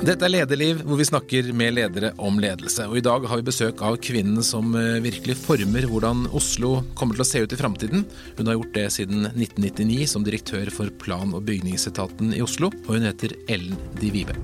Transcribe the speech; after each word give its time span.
Dette 0.00 0.24
er 0.24 0.32
Lederliv, 0.32 0.78
hvor 0.88 0.96
vi 0.96 1.04
snakker 1.04 1.50
med 1.52 1.74
ledere 1.76 2.08
om 2.24 2.38
ledelse. 2.40 2.86
Og 2.88 2.96
I 2.96 3.02
dag 3.04 3.26
har 3.28 3.36
vi 3.36 3.44
besøk 3.50 3.82
av 3.84 3.98
kvinnen 4.00 4.40
som 4.40 4.72
eh, 4.72 4.96
virkelig 5.04 5.36
former 5.42 5.84
hvordan 5.90 6.22
Oslo 6.32 6.70
kommer 6.96 7.18
til 7.18 7.24
å 7.26 7.28
se 7.28 7.42
ut 7.44 7.52
i 7.52 7.58
framtiden. 7.60 8.06
Hun 8.38 8.48
har 8.48 8.56
gjort 8.56 8.72
det 8.78 8.86
siden 8.96 9.28
1999 9.28 10.08
som 10.08 10.24
direktør 10.24 10.72
for 10.72 10.88
plan- 11.04 11.36
og 11.36 11.44
bygningsetaten 11.50 12.32
i 12.32 12.40
Oslo, 12.40 12.72
og 12.86 12.96
hun 12.96 13.04
heter 13.10 13.36
Ellen 13.52 13.76
Di 14.00 14.08
Vibe. 14.14 14.38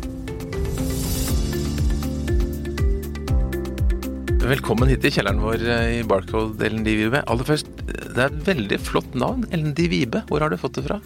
Velkommen 4.45 4.93
hit 4.93 5.01
til 5.09 5.17
kjelleren 5.17 5.41
vår 5.41 5.65
eh, 5.65 5.93
i 6.03 6.07
Barcode, 6.07 6.61
Ellen 6.69 6.85
Di 6.85 6.99
Vibe. 7.01 7.25
Aller 7.33 7.49
først, 7.49 7.73
det 7.89 8.13
er 8.13 8.29
et 8.29 8.45
veldig 8.53 8.85
flott 8.93 9.17
navn, 9.17 9.49
Ellen 9.57 9.73
Di 9.73 9.89
Vibe. 9.89 10.27
Hvor 10.29 10.45
har 10.45 10.53
du 10.53 10.61
fått 10.61 10.83
det 10.83 10.91
fra? 10.91 11.01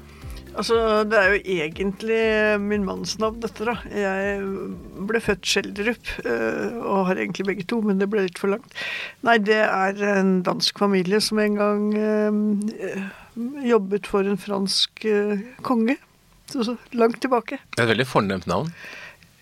Altså, 0.56 1.04
Det 1.06 1.18
er 1.18 1.30
jo 1.30 1.40
egentlig 1.44 2.60
min 2.60 2.84
manns 2.84 3.18
navn, 3.18 3.40
dette. 3.40 3.64
da. 3.64 3.76
Jeg 3.94 4.40
ble 5.08 5.20
født 5.22 5.46
Skjelderup, 5.46 6.10
øh, 6.24 6.76
og 6.80 7.06
har 7.06 7.20
egentlig 7.20 7.46
begge 7.46 7.66
to, 7.70 7.80
men 7.80 8.00
det 8.00 8.10
ble 8.10 8.26
litt 8.26 8.38
for 8.38 8.48
langt. 8.52 8.74
Nei, 9.26 9.38
det 9.38 9.60
er 9.62 10.00
en 10.20 10.42
dansk 10.46 10.78
familie 10.82 11.20
som 11.20 11.38
en 11.38 11.54
gang 11.60 11.94
øh, 11.94 13.10
jobbet 13.64 14.06
for 14.10 14.26
en 14.26 14.38
fransk 14.40 15.04
øh, 15.06 15.38
konge. 15.62 15.96
Så, 16.50 16.64
så 16.66 16.76
langt 16.98 17.20
tilbake. 17.22 17.60
Det 17.76 17.78
er 17.78 17.86
et 17.86 17.94
veldig 17.94 18.08
fornemt 18.10 18.46
navn. 18.50 18.72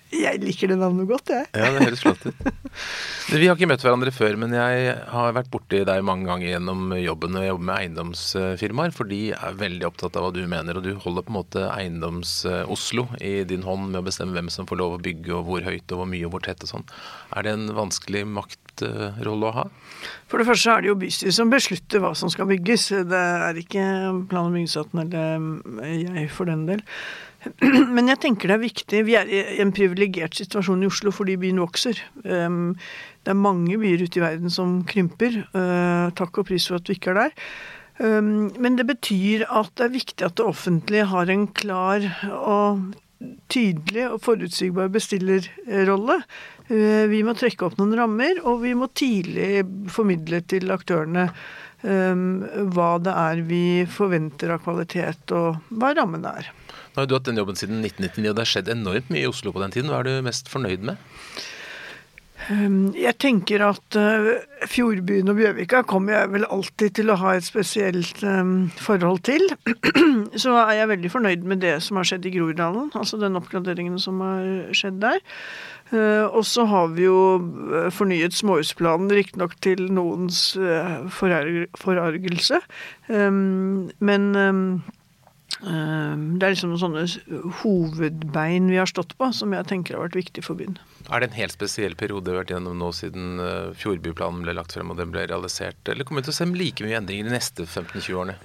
Jeg 0.09 0.41
liker 0.41 0.71
det 0.73 0.79
navnet 0.81 1.09
godt, 1.11 1.29
jeg. 1.35 1.47
Ja, 1.53 1.69
det 1.75 1.83
høres 1.85 2.01
flott 2.01 2.23
ut. 2.25 2.39
Vi 3.29 3.45
har 3.45 3.59
ikke 3.59 3.69
møtt 3.69 3.83
hverandre 3.85 4.13
før, 4.15 4.39
men 4.41 4.55
jeg 4.57 4.95
har 5.13 5.35
vært 5.37 5.51
borti 5.53 5.83
deg 5.85 6.05
mange 6.07 6.25
ganger 6.31 6.55
gjennom 6.55 6.95
jobben. 6.97 7.37
Og 7.37 7.45
jobber 7.45 7.67
med 7.69 7.75
eiendomsfirmaer, 7.83 8.95
for 8.97 9.11
de 9.11 9.19
er 9.37 9.59
veldig 9.61 9.85
opptatt 9.91 10.17
av 10.17 10.25
hva 10.25 10.31
du 10.33 10.41
mener. 10.49 10.81
Og 10.81 10.87
du 10.87 10.95
holder 11.05 11.27
på 11.27 11.35
en 11.35 11.37
måte 11.37 11.67
Eiendoms-Oslo 11.75 13.05
i 13.21 13.35
din 13.49 13.67
hånd 13.69 13.91
med 13.91 14.01
å 14.01 14.07
bestemme 14.09 14.33
hvem 14.37 14.49
som 14.53 14.69
får 14.71 14.81
lov 14.81 14.97
å 14.97 15.03
bygge, 15.05 15.35
og 15.37 15.45
hvor 15.51 15.69
høyt 15.69 15.93
og 15.93 16.01
hvor 16.03 16.09
mye 16.09 16.25
og 16.25 16.33
hvor 16.37 16.47
tett 16.49 16.65
og 16.65 16.73
sånn. 16.73 16.89
Er 17.37 17.45
det 17.45 17.55
en 17.59 17.69
vanskelig 17.77 18.25
maktrolle 18.33 19.53
å 19.53 19.55
ha? 19.61 19.69
For 20.33 20.41
det 20.41 20.49
første 20.49 20.73
er 20.73 20.85
det 20.87 20.93
jo 20.95 20.99
bystyret 21.05 21.37
som 21.37 21.53
beslutter 21.53 22.01
hva 22.05 22.15
som 22.17 22.33
skal 22.33 22.49
bygges. 22.49 22.89
Det 23.13 23.25
er 23.45 23.61
ikke 23.61 23.85
plan- 24.33 24.49
og 24.49 24.57
bygningsetaten 24.57 25.05
eller 25.05 26.21
jeg 26.23 26.31
for 26.33 26.49
den 26.49 26.65
del. 26.71 26.85
Men 27.95 28.11
jeg 28.11 28.21
tenker 28.23 28.51
det 28.51 28.57
er 28.57 28.65
viktig. 28.65 29.03
Vi 29.07 29.17
er 29.19 29.31
i 29.31 29.43
en 29.63 29.73
privilegert 29.75 30.39
situasjon 30.39 30.83
i 30.83 30.91
Oslo 30.91 31.13
fordi 31.15 31.39
byen 31.41 31.63
vokser. 31.63 32.01
Um, 32.25 32.75
det 33.25 33.35
er 33.35 33.39
mange 33.39 33.79
byer 33.81 34.05
ute 34.05 34.21
i 34.21 34.25
verden 34.25 34.53
som 34.53 34.81
krymper. 34.89 35.43
Uh, 35.55 36.09
takk 36.19 36.43
og 36.43 36.49
pris 36.51 36.69
for 36.69 36.79
at 36.79 36.87
du 36.87 36.95
ikke 36.97 37.15
er 37.15 37.23
der. 37.23 37.37
Um, 37.99 38.49
men 38.59 38.79
det 38.79 38.89
betyr 38.91 39.47
at 39.47 39.71
det 39.79 39.89
er 39.89 39.95
viktig 39.95 40.27
at 40.27 40.39
det 40.39 40.47
offentlige 40.47 41.09
har 41.11 41.31
en 41.31 41.47
klar 41.51 42.05
og 42.39 42.89
tydelig 43.51 44.05
og 44.13 44.21
forutsigbar 44.23 44.91
bestillerrolle. 44.95 46.21
Uh, 46.69 47.07
vi 47.11 47.23
må 47.27 47.35
trekke 47.39 47.69
opp 47.69 47.79
noen 47.79 47.97
rammer, 47.99 48.43
og 48.43 48.63
vi 48.67 48.75
må 48.79 48.91
tidlig 48.99 49.63
formidle 49.95 50.43
til 50.51 50.75
aktørene 50.75 51.29
um, 51.83 52.29
hva 52.75 52.93
det 53.03 53.15
er 53.15 53.43
vi 53.47 53.65
forventer 53.91 54.57
av 54.57 54.65
kvalitet, 54.67 55.35
og 55.35 55.63
hva 55.79 55.95
rammene 55.99 56.35
er. 56.43 56.51
Nå 56.95 57.03
har 57.03 57.07
du 57.09 57.17
hatt 57.17 57.29
den 57.29 57.41
jobben 57.41 57.59
siden 57.59 57.85
1999, 57.85 58.31
og 58.31 58.35
det 58.35 58.45
har 58.45 58.53
skjedd 58.55 58.73
enormt 58.75 59.13
mye 59.13 59.27
i 59.27 59.31
Oslo 59.31 59.55
på 59.55 59.63
den 59.63 59.75
tiden. 59.75 59.93
Hva 59.93 60.03
er 60.03 60.09
du 60.09 60.27
mest 60.27 60.51
fornøyd 60.53 60.87
med? 60.89 61.09
Jeg 62.49 63.13
tenker 63.21 63.61
at 63.67 63.97
uh, 63.99 64.29
Fjordbyen 64.71 65.29
og 65.29 65.37
Bjørvika 65.37 65.83
kommer 65.89 66.15
jeg 66.15 66.31
vel 66.33 66.47
alltid 66.49 66.95
til 66.97 67.11
å 67.13 67.19
ha 67.21 67.35
et 67.37 67.45
spesielt 67.45 68.23
um, 68.25 68.71
forhold 68.81 69.21
til. 69.29 69.45
Så 70.43 70.55
er 70.57 70.79
jeg 70.79 70.91
veldig 70.95 71.11
fornøyd 71.13 71.45
med 71.51 71.61
det 71.65 71.75
som 71.85 72.01
har 72.01 72.09
skjedd 72.09 72.25
i 72.25 72.33
Groruddalen, 72.39 72.89
altså 72.97 73.21
den 73.21 73.37
oppgraderingen 73.37 73.99
som 74.01 74.23
har 74.25 74.73
skjedd 74.77 75.03
der. 75.03 75.21
Uh, 75.93 76.25
og 76.37 76.45
så 76.45 76.67
har 76.69 76.91
vi 76.97 77.07
jo 77.07 77.21
fornyet 77.97 78.37
småhusplanen, 78.37 79.13
riktignok 79.13 79.55
til 79.65 79.87
noens 79.93 80.53
forargelse. 81.17 82.61
Um, 83.09 83.89
men 84.05 84.31
det 85.59 86.47
er 86.47 86.53
liksom 86.53 86.71
noen 86.71 86.83
sånne 86.83 87.51
hovedbein 87.63 88.69
vi 88.71 88.79
har 88.79 88.91
stått 88.91 89.17
på, 89.19 89.31
som 89.35 89.55
jeg 89.57 89.67
tenker 89.71 89.97
har 89.97 90.07
vært 90.07 90.21
viktig 90.21 90.45
for 90.47 90.59
byen. 90.59 90.79
Er 91.09 91.23
det 91.23 91.31
en 91.31 91.39
helt 91.39 91.55
spesiell 91.57 91.95
periode 91.97 92.29
vi 92.29 92.35
har 92.35 92.43
vært 92.43 92.51
gjennom 92.53 92.77
nå 92.77 92.91
siden 92.93 93.41
Fjordbyplanen 93.81 94.43
ble 94.45 94.53
lagt 94.59 94.75
frem 94.77 94.93
og 94.93 94.99
den 95.01 95.13
ble 95.15 95.25
realisert, 95.31 95.81
eller 95.89 96.05
kommer 96.05 96.21
vi 96.21 96.29
til 96.29 96.35
å 96.35 96.39
se 96.39 96.47
like 96.53 96.85
mye 96.85 96.99
endringer 97.01 97.31
de 97.31 97.33
neste 97.33 97.65
15-20 97.65 98.19
årene? 98.21 98.37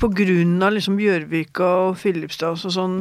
På 0.00 0.10
grunn 0.10 0.56
av 0.66 0.74
liksom 0.74 0.98
Bjørvika 0.98 1.70
og 1.86 1.98
Filipstad 2.02 2.58
og 2.58 2.74
sånn 2.74 2.98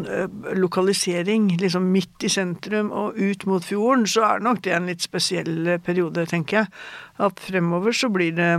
lokalisering, 0.59 1.49
liksom 1.61 1.89
midt 1.89 2.27
i 2.27 2.31
sentrum 2.31 2.93
og 2.93 3.17
ut 3.17 3.45
mot 3.49 3.65
fjorden, 3.65 4.05
så 4.09 4.27
er 4.29 4.45
nok 4.45 4.61
det 4.67 4.77
en 4.77 4.89
litt 4.91 5.01
spesiell 5.05 5.79
periode, 5.85 6.29
tenker 6.29 6.61
jeg. 6.61 6.73
At 7.19 7.41
fremover 7.43 7.91
så 7.91 8.07
blir 8.13 8.31
det 8.37 8.53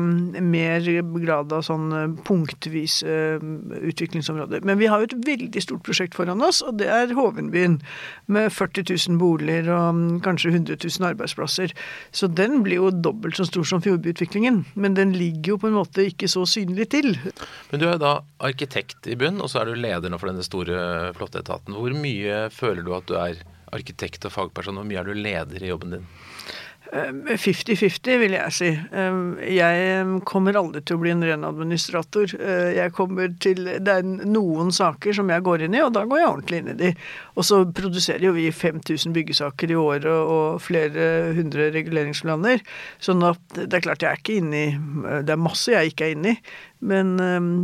mer 0.44 0.84
grad 1.14 1.52
av 1.56 1.62
sånn 1.64 2.18
punktvis 2.26 2.98
utviklingsområder. 3.06 4.66
Men 4.68 4.76
vi 4.82 4.90
har 4.90 5.00
jo 5.00 5.08
et 5.08 5.16
veldig 5.30 5.62
stort 5.64 5.86
prosjekt 5.86 6.18
foran 6.18 6.44
oss, 6.44 6.60
og 6.66 6.76
det 6.82 6.90
er 6.92 7.14
Hovenbyen. 7.16 7.78
Med 8.28 8.52
40 8.52 8.84
000 8.90 9.16
boliger 9.22 9.70
og 9.72 10.20
kanskje 10.26 10.39
100 10.48 10.78
000 10.80 11.08
arbeidsplasser. 11.10 11.74
Så 12.10 12.26
den 12.26 12.62
blir 12.64 12.80
jo 12.80 12.90
dobbelt 12.90 13.36
så 13.36 13.44
stor 13.44 13.68
som 13.68 13.82
Fjordbyutviklingen. 13.84 14.64
Men 14.74 14.96
den 14.96 15.12
ligger 15.12 15.54
jo 15.54 15.60
på 15.60 15.68
en 15.68 15.76
måte 15.76 16.08
ikke 16.08 16.28
så 16.30 16.46
synlig 16.48 16.88
til. 16.96 17.12
Men 17.70 17.82
du 17.82 17.86
er 17.86 17.98
jo 17.98 18.02
da 18.02 18.14
arkitekt 18.48 19.10
i 19.10 19.18
bunn, 19.20 19.40
og 19.44 19.52
så 19.52 19.60
er 19.60 19.70
du 19.70 19.76
leder 19.76 20.08
nå 20.08 20.18
for 20.20 20.32
denne 20.32 20.46
store, 20.46 21.12
flotte 21.18 21.44
etaten. 21.44 21.76
Hvor 21.76 21.96
mye 21.96 22.46
føler 22.54 22.86
du 22.86 22.94
at 22.96 23.08
du 23.10 23.16
er 23.20 23.44
arkitekt 23.70 24.24
og 24.26 24.34
fagperson, 24.34 24.80
og 24.80 24.84
hvor 24.84 24.90
mye 24.90 25.02
er 25.02 25.10
du 25.10 25.14
leder 25.14 25.62
i 25.62 25.70
jobben 25.70 25.98
din? 25.98 26.08
50-50, 26.90 28.16
vil 28.18 28.34
jeg 28.34 28.54
si. 28.54 28.70
Jeg 29.54 30.04
kommer 30.26 30.58
aldri 30.58 30.82
til 30.82 30.98
å 30.98 31.02
bli 31.02 31.12
en 31.14 31.22
ren 31.26 31.46
administrator. 31.46 32.32
Jeg 32.74 32.94
kommer 32.96 33.30
til, 33.42 33.62
Det 33.78 33.94
er 34.00 34.06
noen 34.06 34.72
saker 34.74 35.14
som 35.20 35.30
jeg 35.30 35.44
går 35.46 35.66
inn 35.66 35.76
i, 35.78 35.82
og 35.84 35.92
da 35.94 36.04
går 36.08 36.18
jeg 36.18 36.30
ordentlig 36.30 36.60
inn 36.60 36.72
i 36.72 36.78
de. 36.80 36.90
Og 37.36 37.46
så 37.46 37.62
produserer 37.64 38.26
jo 38.26 38.34
vi 38.34 38.48
5000 38.50 39.14
byggesaker 39.14 39.70
i 39.70 39.78
året 39.78 40.08
og 40.10 40.58
flere 40.64 41.32
hundre 41.38 41.70
reguleringsplaner. 41.76 42.64
Sånn 42.98 43.22
at 43.26 43.40
det 43.60 43.70
er 43.70 43.86
klart 43.86 44.02
jeg 44.02 44.10
er 44.10 44.22
ikke 44.22 44.40
inne 44.40 44.60
i 44.60 44.68
Det 45.26 45.34
er 45.34 45.40
masse 45.40 45.72
jeg 45.72 45.92
ikke 45.92 46.08
er 46.08 46.16
inne 46.16 46.34
i. 46.34 46.42
Men 46.80 47.16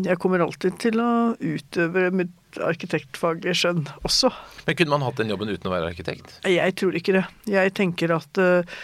jeg 0.05 0.21
kommer 0.21 0.45
alltid 0.45 0.77
til 0.83 1.01
å 1.01 1.13
utøve 1.41 2.11
mitt 2.15 2.35
arkitektfaglige 2.63 3.57
skjønn 3.57 3.85
også. 4.07 4.31
Men 4.67 4.79
Kunne 4.79 4.95
man 4.97 5.05
hatt 5.07 5.21
den 5.21 5.33
jobben 5.33 5.53
uten 5.53 5.71
å 5.71 5.75
være 5.75 5.91
arkitekt? 5.93 6.39
Jeg 6.49 6.77
tror 6.81 6.97
ikke 6.97 7.19
det. 7.19 7.25
Jeg 7.51 7.75
tenker 7.77 8.15
at 8.17 8.41
uh, 8.41 8.81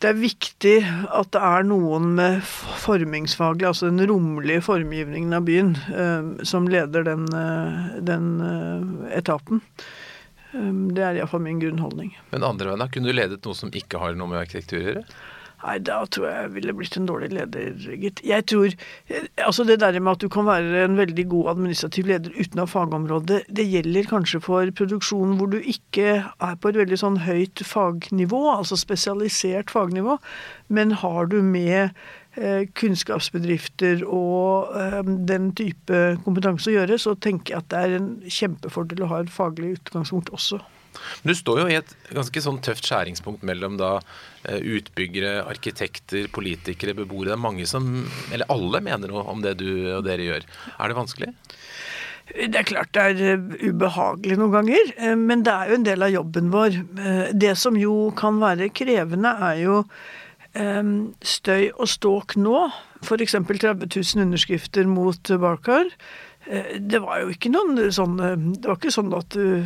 det 0.00 0.10
er 0.10 0.20
viktig 0.20 0.76
at 1.12 1.32
det 1.34 1.40
er 1.44 1.66
noen 1.68 2.14
med 2.16 2.40
formingsfaglig, 2.82 3.66
altså 3.68 3.90
den 3.90 4.04
rommelige 4.08 4.62
formgivningen 4.64 5.36
av 5.36 5.44
byen, 5.48 5.74
uh, 5.92 6.44
som 6.46 6.68
leder 6.70 7.04
den, 7.06 7.26
uh, 7.34 7.98
den 8.00 8.30
etaten. 9.12 9.60
Det 10.50 11.02
er 11.04 11.20
iallfall 11.20 11.44
min 11.44 11.60
grunnholdning. 11.62 12.14
Men 12.32 12.42
andre 12.42 12.72
veien? 12.72 12.88
Kunne 12.90 13.12
du 13.12 13.14
ledet 13.14 13.44
noe 13.46 13.54
som 13.54 13.70
ikke 13.70 14.00
har 14.02 14.16
noe 14.18 14.32
med 14.32 14.40
arkitektur 14.40 14.80
å 14.80 14.86
gjøre? 14.88 15.04
Nei, 15.60 15.76
da 15.84 15.98
tror 16.08 16.24
jeg 16.24 16.44
jeg 16.44 16.52
ville 16.54 16.74
blitt 16.76 16.96
en 16.96 17.08
dårlig 17.08 17.28
leder, 17.34 17.74
gitt. 18.00 18.22
Jeg 18.24 18.46
tror 18.48 18.72
Altså 19.44 19.64
det 19.68 19.80
der 19.82 19.98
med 20.00 20.14
at 20.14 20.22
du 20.24 20.30
kan 20.32 20.46
være 20.48 20.84
en 20.86 20.96
veldig 20.96 21.26
god 21.28 21.50
administrativ 21.54 22.08
leder 22.08 22.32
uten 22.38 22.62
å 22.62 22.64
ha 22.64 22.70
fagområde, 22.70 23.42
det 23.48 23.66
gjelder 23.68 24.08
kanskje 24.08 24.40
for 24.44 24.72
produksjonen 24.76 25.36
hvor 25.36 25.50
du 25.52 25.58
ikke 25.60 26.16
er 26.24 26.56
på 26.60 26.72
et 26.72 26.80
veldig 26.80 27.00
sånn 27.02 27.20
høyt 27.26 27.60
fagnivå, 27.66 28.40
altså 28.54 28.78
spesialisert 28.80 29.72
fagnivå, 29.74 30.16
men 30.72 30.96
har 31.02 31.28
du 31.32 31.40
med 31.44 31.90
eh, 32.40 32.64
kunnskapsbedrifter 32.80 34.04
og 34.06 34.72
eh, 34.80 35.00
den 35.28 35.52
type 35.58 36.02
kompetanse 36.24 36.72
å 36.72 36.78
gjøre, 36.78 37.00
så 37.00 37.16
tenker 37.20 37.56
jeg 37.56 37.64
at 37.64 37.72
det 37.72 37.84
er 37.84 37.96
en 38.00 38.12
kjempefordel 38.24 39.04
å 39.04 39.12
ha 39.12 39.24
et 39.24 39.32
faglig 39.34 39.76
utgangspunkt 39.80 40.32
også. 40.36 40.62
Men 41.22 41.32
du 41.32 41.38
står 41.38 41.62
jo 41.62 41.68
i 41.70 41.78
et 41.78 41.94
ganske 42.16 42.42
sånn 42.44 42.60
tøft 42.64 42.88
skjæringspunkt 42.88 43.44
mellom 43.46 43.78
da 43.80 43.98
utbyggere, 44.48 45.42
arkitekter, 45.44 46.28
politikere, 46.32 46.96
beboere. 46.96 47.30
Det 47.30 47.36
er 47.36 47.42
mange 47.42 47.66
som, 47.68 47.90
eller 48.32 48.48
alle, 48.52 48.80
mener 48.84 49.12
noe 49.12 49.26
om 49.28 49.42
det 49.44 49.58
du 49.60 49.68
og 49.98 50.06
dere 50.06 50.26
gjør. 50.26 50.46
Er 50.78 50.90
det 50.90 50.96
vanskelig? 50.96 51.34
Det 52.30 52.60
er 52.60 52.66
klart 52.68 52.92
det 52.94 53.04
er 53.26 53.40
ubehagelig 53.66 54.36
noen 54.38 54.54
ganger, 54.54 54.90
men 55.18 55.42
det 55.46 55.50
er 55.50 55.70
jo 55.72 55.78
en 55.80 55.86
del 55.88 56.06
av 56.06 56.12
jobben 56.14 56.50
vår. 56.52 56.76
Det 57.34 57.56
som 57.58 57.78
jo 57.78 57.94
kan 58.18 58.38
være 58.42 58.70
krevende, 58.70 59.32
er 59.50 59.62
jo 59.64 59.80
støy 60.54 61.70
og 61.76 61.86
ståk 61.90 62.36
nå. 62.38 62.68
F.eks. 63.02 63.34
30 63.34 63.86
000 63.86 64.24
underskrifter 64.24 64.86
mot 64.90 65.32
Barkar. 65.42 65.90
Det 66.50 66.98
var 67.02 67.20
jo 67.22 67.30
ikke 67.30 67.52
noen 67.52 67.78
sånn 67.94 68.16
Det 68.18 68.66
var 68.66 68.74
ikke 68.74 68.90
sånn 68.90 69.12
at 69.14 69.36
du 69.36 69.62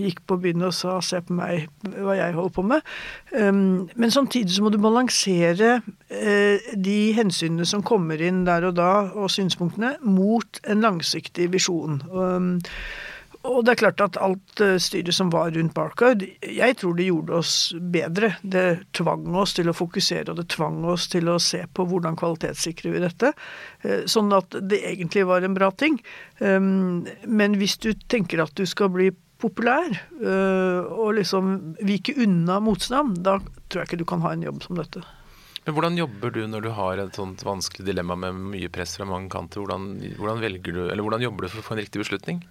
gikk 0.00 0.22
på 0.28 0.38
byen 0.40 0.64
og 0.64 0.72
sa 0.72 0.98
'se 1.00 1.20
på 1.20 1.36
meg, 1.36 1.68
hva 1.84 2.16
jeg 2.16 2.32
holder 2.32 2.54
på 2.56 2.62
med'. 2.64 2.82
Men 3.94 4.10
samtidig 4.10 4.54
så 4.54 4.62
må 4.62 4.70
du 4.72 4.78
balansere 4.78 5.82
de 6.08 7.12
hensynene 7.12 7.66
som 7.68 7.82
kommer 7.82 8.20
inn 8.20 8.44
der 8.44 8.64
og 8.64 8.76
da, 8.76 9.12
og 9.12 9.30
synspunktene, 9.30 9.96
mot 10.00 10.60
en 10.64 10.80
langsiktig 10.80 11.52
visjon. 11.52 12.00
Og 13.42 13.64
det 13.66 13.72
er 13.72 13.80
klart 13.80 14.02
at 14.04 14.18
alt 14.22 14.60
eh, 14.62 14.76
styret 14.82 15.14
som 15.16 15.30
var 15.32 15.50
rundt 15.54 15.74
Barcard, 15.74 16.22
jeg 16.46 16.76
tror 16.78 16.94
det 16.98 17.08
gjorde 17.08 17.40
oss 17.40 17.54
bedre. 17.94 18.36
Det 18.42 18.92
tvang 18.94 19.34
oss 19.38 19.56
til 19.56 19.70
å 19.70 19.74
fokusere, 19.74 20.30
og 20.30 20.38
det 20.38 20.46
tvang 20.54 20.84
oss 20.92 21.08
til 21.10 21.30
å 21.32 21.40
se 21.42 21.64
på 21.66 21.86
hvordan 21.90 22.18
kvalitetssikrer 22.20 22.94
vi 22.94 23.02
dette. 23.02 23.32
Eh, 23.82 24.04
sånn 24.10 24.30
at 24.36 24.54
det 24.62 24.82
egentlig 24.92 25.26
var 25.26 25.42
en 25.42 25.56
bra 25.58 25.72
ting. 25.74 25.98
Um, 26.38 27.02
men 27.26 27.58
hvis 27.58 27.76
du 27.82 27.92
tenker 28.06 28.44
at 28.44 28.54
du 28.58 28.62
skal 28.68 28.92
bli 28.94 29.10
populær 29.42 29.90
og 30.22 31.16
liksom 31.16 31.74
vike 31.82 32.12
unna 32.22 32.60
motstand, 32.62 33.16
da 33.26 33.40
tror 33.42 33.80
jeg 33.80 33.88
ikke 33.88 33.98
du 34.04 34.06
kan 34.06 34.22
ha 34.22 34.36
en 34.36 34.44
jobb 34.46 34.62
som 34.62 34.78
dette. 34.78 35.02
Men 35.64 35.74
Hvordan 35.74 35.98
jobber 35.98 36.30
du 36.30 36.40
når 36.46 36.62
du 36.62 36.70
har 36.76 37.02
et 37.02 37.18
sånt 37.18 37.42
vanskelig 37.42 37.88
dilemma 37.88 38.14
med 38.22 38.38
mye 38.54 38.70
press 38.70 38.94
fra 39.00 39.06
mange 39.10 39.32
kanter? 39.34 39.64
Hvordan, 39.64 39.96
hvordan, 40.14 40.46
du, 40.62 40.80
hvordan 40.94 41.26
jobber 41.26 41.42
du 41.42 41.50
for 41.50 41.58
å 41.58 41.66
få 41.66 41.74
en 41.74 41.82
riktig 41.82 42.04
beslutning? 42.04 42.44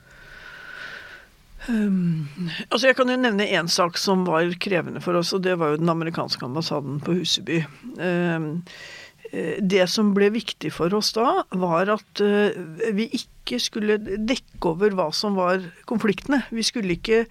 Um, 1.70 2.28
altså 2.72 2.90
Jeg 2.90 2.98
kan 2.98 3.12
jo 3.12 3.20
nevne 3.20 3.46
én 3.46 3.70
sak 3.70 4.00
som 4.02 4.26
var 4.26 4.50
krevende 4.62 5.02
for 5.04 5.20
oss, 5.20 5.34
og 5.38 5.44
det 5.46 5.58
var 5.62 5.74
jo 5.74 5.82
den 5.82 5.94
amerikanske 5.94 6.46
ambassaden 6.48 7.00
på 7.06 7.20
Huseby. 7.20 7.62
Um, 8.02 8.64
det 9.32 9.86
som 9.88 10.10
ble 10.16 10.28
viktig 10.34 10.74
for 10.76 10.92
oss 10.98 11.14
da, 11.16 11.44
var 11.56 11.92
at 11.94 12.24
uh, 12.26 12.52
vi 12.98 13.08
ikke 13.16 13.62
skulle 13.62 14.00
dekke 14.02 14.74
over 14.74 14.96
hva 14.98 15.08
som 15.16 15.38
var 15.40 15.64
konfliktene. 15.90 16.42
Vi 16.52 16.66
skulle 16.66 16.98
ikke 16.98 17.26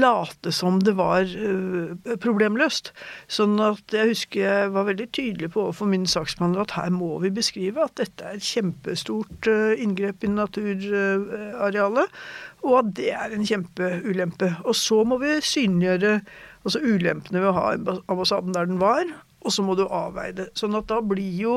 late 0.00 0.52
som 0.54 0.80
det 0.84 0.96
var 0.98 1.26
uh, 1.26 1.94
problemløst. 2.22 2.92
Sånn 3.30 3.58
at 3.62 3.94
jeg 3.94 4.12
husker 4.12 4.44
jeg 4.44 4.72
var 4.74 4.88
veldig 4.90 5.08
tydelig 5.14 5.52
på 5.54 5.66
overfor 5.66 5.90
min 5.90 6.06
saksbehandler 6.10 6.66
at 6.66 6.76
her 6.78 6.94
må 6.94 7.18
vi 7.24 7.32
beskrive 7.34 7.84
at 7.84 7.96
dette 8.00 8.26
er 8.26 8.38
et 8.38 8.48
kjempestort 8.48 9.50
uh, 9.50 9.74
inngrep 9.78 10.24
i 10.24 10.32
naturarealet 10.32 12.18
og 12.64 12.78
at 12.80 12.90
det 12.96 13.10
er 13.12 13.34
en 13.34 13.44
kjempeulempe. 13.46 14.50
Og 14.64 14.76
så 14.78 15.02
må 15.06 15.18
vi 15.22 15.36
synliggjøre 15.44 16.16
altså 16.64 16.80
ulempene 16.80 17.42
ved 17.42 17.50
å 17.50 17.56
ha 17.58 17.66
ambassaden 17.76 18.54
der 18.56 18.70
den 18.70 18.80
var, 18.80 19.04
og 19.44 19.52
så 19.52 19.64
må 19.64 19.76
du 19.76 19.84
avveie 19.84 20.34
det. 20.36 20.48
Sånn 20.58 20.76
at 20.78 20.88
da 20.90 21.00
blir 21.04 21.36
jo 21.36 21.56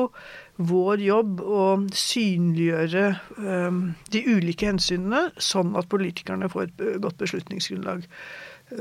vår 0.58 1.02
jobb 1.02 1.40
å 1.40 1.64
synliggjøre 1.94 3.06
um, 3.38 3.80
de 4.12 4.22
ulike 4.28 4.68
hensynene, 4.68 5.28
sånn 5.40 5.74
at 5.78 5.88
politikerne 5.92 6.50
får 6.52 6.68
et 6.68 6.84
godt 7.04 7.20
beslutningsgrunnlag. 7.22 8.04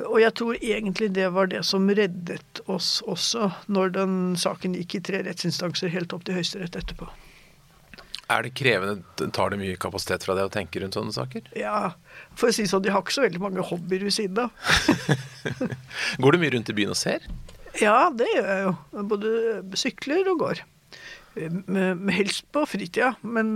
Og 0.09 0.19
jeg 0.19 0.33
tror 0.35 0.57
egentlig 0.59 1.13
det 1.15 1.29
var 1.31 1.47
det 1.47 1.63
som 1.63 1.87
reddet 1.87 2.61
oss 2.67 2.97
også, 3.07 3.47
når 3.71 3.95
den 3.95 4.17
saken 4.39 4.75
gikk 4.75 4.97
i 4.99 5.03
tre 5.11 5.23
rettsinstanser 5.29 5.93
helt 5.93 6.11
opp 6.15 6.27
til 6.27 6.35
Høyesterett 6.35 6.75
etterpå. 6.75 7.07
Er 8.27 8.43
det 8.43 8.57
krevende? 8.59 9.05
Tar 9.31 9.53
det 9.53 9.59
mye 9.61 9.77
kapasitet 9.79 10.25
fra 10.27 10.35
deg 10.35 10.49
å 10.49 10.51
tenke 10.51 10.81
rundt 10.83 10.97
sånne 10.97 11.15
saker? 11.15 11.45
Ja, 11.55 11.93
for 12.35 12.49
å 12.49 12.55
si 12.55 12.65
sånn, 12.67 12.83
de 12.83 12.91
har 12.91 13.05
ikke 13.05 13.15
så 13.15 13.23
veldig 13.23 13.39
mange 13.39 13.63
hobbyer 13.63 14.03
ved 14.03 14.15
siden 14.17 14.41
av. 14.43 14.51
går 16.23 16.35
du 16.35 16.41
mye 16.41 16.51
rundt 16.57 16.73
i 16.73 16.75
byen 16.75 16.91
og 16.91 16.99
ser? 16.99 17.23
Ja, 17.81 18.07
det 18.13 18.31
gjør 18.31 18.49
jeg 18.49 18.65
jo. 18.65 18.73
Både 19.13 19.29
sykler 19.77 20.33
og 20.33 20.41
går. 20.41 20.63
Helst 21.37 22.47
på 22.55 22.63
fritida, 22.65 23.11
men 23.21 23.51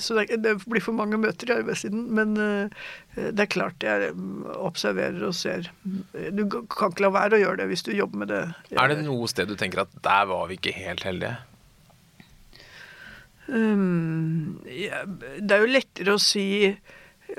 så 0.00 0.16
det, 0.16 0.38
det, 0.40 0.54
blir 0.64 0.80
for 0.80 0.96
mange 0.96 1.18
møter 1.20 1.50
i 1.50 1.56
arbeidstiden. 1.58 2.06
Men 2.16 2.32
det 2.38 3.44
er 3.44 3.50
klart 3.52 3.84
jeg 3.84 4.14
observerer 4.56 5.20
og 5.28 5.36
ser. 5.36 5.68
Du 6.32 6.46
kan 6.48 6.88
ikke 6.88 7.04
la 7.04 7.12
være 7.12 7.36
å 7.36 7.42
gjøre 7.42 7.60
det 7.60 7.68
hvis 7.74 7.84
du 7.84 7.92
jobber 7.92 8.24
med 8.24 8.32
det. 8.32 8.42
Er 8.72 8.94
det 8.94 9.02
noe 9.04 9.28
sted 9.28 9.52
du 9.52 9.58
tenker 9.60 9.84
at 9.84 9.92
der 10.00 10.24
var 10.32 10.48
vi 10.48 10.56
ikke 10.56 10.72
helt 10.78 11.04
heldige? 11.04 11.36
Um, 13.52 14.62
ja, 14.70 15.02
det 15.04 15.52
er 15.52 15.64
jo 15.64 15.72
lettere 15.74 16.14
å 16.14 16.22
si 16.22 16.46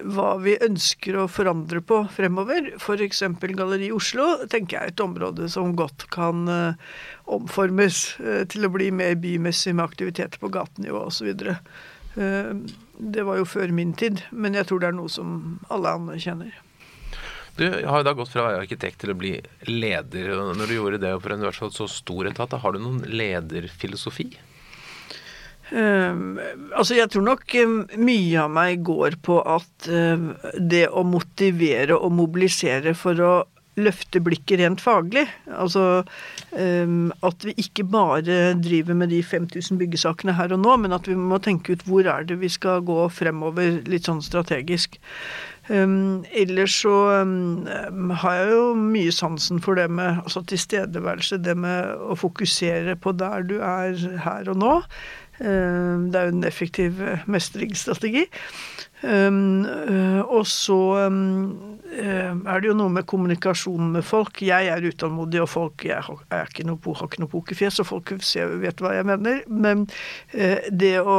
hva 0.01 0.35
vi 0.41 0.55
ønsker 0.63 1.17
å 1.19 1.27
forandre 1.31 1.81
på 1.85 1.99
fremover. 2.13 2.71
F.eks. 2.79 3.23
Galleri 3.53 3.91
Oslo 3.93 4.27
tenker 4.49 4.77
jeg 4.77 4.81
er 4.83 4.93
et 4.93 5.03
område 5.03 5.49
som 5.51 5.75
godt 5.77 6.07
kan 6.13 6.47
uh, 6.49 6.93
omformes 7.31 8.03
uh, 8.23 8.43
til 8.49 8.67
å 8.67 8.73
bli 8.73 8.89
mer 8.95 9.15
bymessig 9.21 9.75
med 9.75 9.85
aktiviteter 9.85 10.41
på 10.41 10.51
gatenivå 10.53 11.05
osv. 11.09 11.33
Uh, 12.17 12.53
det 12.97 13.25
var 13.27 13.41
jo 13.41 13.49
før 13.49 13.73
min 13.75 13.93
tid, 13.97 14.23
men 14.31 14.57
jeg 14.57 14.69
tror 14.69 14.83
det 14.83 14.91
er 14.91 14.97
noe 14.97 15.11
som 15.11 15.57
alle 15.73 15.97
andre 15.99 16.19
kjenner. 16.21 16.55
Du 17.53 17.67
har 17.69 18.01
jo 18.01 18.05
da 18.07 18.15
gått 18.17 18.31
fra 18.33 18.41
å 18.41 18.47
være 18.47 18.63
arkitekt 18.63 19.03
til 19.03 19.13
å 19.13 19.17
bli 19.17 19.35
leder. 19.69 20.31
og 20.33 20.55
Når 20.57 20.69
du 20.69 20.73
gjorde 20.73 21.03
det 21.03 21.13
for 21.21 21.35
en 21.35 21.45
så 21.53 21.87
stor 21.91 22.29
etat, 22.31 22.55
har 22.57 22.73
du 22.73 22.81
noen 22.81 23.03
lederfilosofi? 23.05 24.31
Uh, 25.71 26.35
altså 26.75 26.97
Jeg 26.99 27.09
tror 27.13 27.23
nok 27.29 27.55
um, 27.63 27.79
mye 28.03 28.41
av 28.43 28.51
meg 28.51 28.83
går 28.85 29.17
på 29.23 29.39
at 29.47 29.87
um, 29.87 30.33
det 30.59 30.85
å 30.91 31.05
motivere 31.07 31.95
og 31.95 32.15
mobilisere 32.19 32.95
for 32.97 33.21
å 33.23 33.33
løfte 33.79 34.19
blikket 34.21 34.59
rent 34.59 34.81
faglig. 34.83 35.23
Altså 35.49 36.03
at 36.53 37.45
vi 37.47 37.55
ikke 37.57 37.81
bare 37.89 38.51
driver 38.61 38.93
med 38.93 39.09
de 39.09 39.23
5000 39.25 39.79
byggesakene 39.79 40.35
her 40.37 40.53
og 40.53 40.61
nå, 40.61 40.75
men 40.83 40.93
at 40.93 41.09
vi 41.09 41.15
må 41.17 41.39
tenke 41.41 41.73
ut 41.73 41.81
hvor 41.87 42.05
er 42.05 42.27
det 42.29 42.37
vi 42.43 42.51
skal 42.53 42.83
gå 42.85 43.07
fremover 43.09 43.79
litt 43.89 44.05
sånn 44.05 44.21
strategisk. 44.21 44.99
Um, 45.71 46.25
ellers 46.35 46.75
så 46.83 46.93
um, 47.23 48.11
har 48.19 48.33
jeg 48.35 48.47
jo 48.51 48.63
mye 48.75 49.11
sansen 49.15 49.61
for 49.63 49.79
det 49.79 49.85
med 49.95 50.19
altså 50.19 50.41
tilstedeværelse, 50.51 51.39
det 51.39 51.55
med 51.55 51.93
å 52.03 52.17
fokusere 52.19 52.97
på 52.99 53.13
der 53.15 53.45
du 53.47 53.55
er 53.63 53.95
her 54.25 54.51
og 54.51 54.59
nå. 54.59 54.73
Eh, 55.41 55.93
det 56.13 56.19
er 56.19 56.27
jo 56.27 56.35
en 56.35 56.45
effektiv 56.45 56.99
eh, 57.01 57.23
mestringsstrategi. 57.31 58.27
Um, 59.03 59.65
uh, 59.67 60.21
og 60.31 60.45
så 60.47 60.77
uh, 61.11 62.35
er 62.47 62.61
det 62.63 62.69
jo 62.69 62.75
noe 62.79 62.93
med 62.93 63.03
kommunikasjon 63.09 63.89
med 63.97 64.05
folk. 64.07 64.39
Jeg 64.45 64.69
er 64.71 64.85
utålmodig, 64.85 65.41
og 65.43 65.49
folk 65.51 65.83
jeg 65.83 65.99
har, 66.05 66.21
ikke 66.47 66.63
noe, 66.69 66.79
har 66.79 67.09
ikke 67.09 67.19
noe 67.19 67.33
pokerfjes, 67.33 67.81
og 67.83 67.89
folk 67.89 68.13
vet 68.15 68.79
hva 68.79 68.93
jeg 68.95 69.09
mener. 69.09 69.41
Men 69.51 69.83
det 70.71 70.93
å 71.03 71.17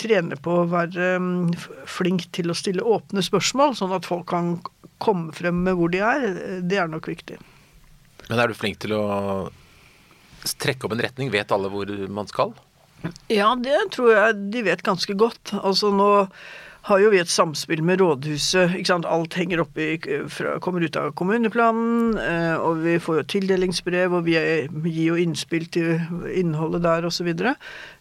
trene 0.00 0.38
på 0.40 0.54
å 0.62 0.70
være 0.72 1.10
um, 1.20 1.50
flink 1.84 2.30
til 2.32 2.48
å 2.48 2.56
stille 2.56 2.86
åpne 2.96 3.20
spørsmål, 3.26 3.76
sånn 3.76 3.92
at 3.98 4.08
folk 4.08 4.30
kan 4.32 4.54
komme 5.04 5.36
frem 5.36 5.60
med 5.66 5.76
hvor 5.76 5.92
de 5.92 6.00
er, 6.00 6.24
det 6.64 6.80
er 6.80 6.88
nok 6.88 7.10
viktig. 7.12 7.36
Men 8.30 8.40
er 8.40 8.48
du 8.48 8.56
flink 8.56 8.80
til 8.80 8.96
å 8.96 9.04
trekke 10.56 10.88
opp 10.88 10.96
en 10.96 11.04
retning? 11.04 11.28
Vet 11.34 11.52
alle 11.52 11.68
hvor 11.72 11.92
man 12.08 12.32
skal? 12.32 12.56
Ja, 13.30 13.52
det 13.60 13.90
tror 13.94 14.14
jeg 14.14 14.40
de 14.54 14.64
vet 14.66 14.86
ganske 14.86 15.14
godt. 15.18 15.54
Altså 15.62 15.92
nå 15.94 16.08
har 16.88 17.02
jo 17.02 17.10
vi 17.12 17.20
et 17.20 17.30
samspill 17.30 17.82
med 17.84 18.00
rådhuset. 18.00 18.76
ikke 18.78 18.88
sant? 18.88 19.08
Alt 19.08 19.36
henger 19.36 19.62
oppi, 19.64 19.90
kommer 20.64 20.84
ut 20.84 20.96
av 20.96 21.12
kommuneplanen, 21.18 22.16
eh, 22.22 22.56
og 22.56 22.82
vi 22.84 22.96
får 23.02 23.20
jo 23.20 23.28
tildelingsbrev, 23.34 24.14
og 24.16 24.24
vi 24.28 24.36
gir 24.38 25.02
jo 25.10 25.18
innspill 25.20 25.68
til 25.74 25.98
innholdet 26.32 26.86
der 26.86 27.08
osv. 27.08 27.18
Så, 27.18 27.26
videre. 27.26 27.56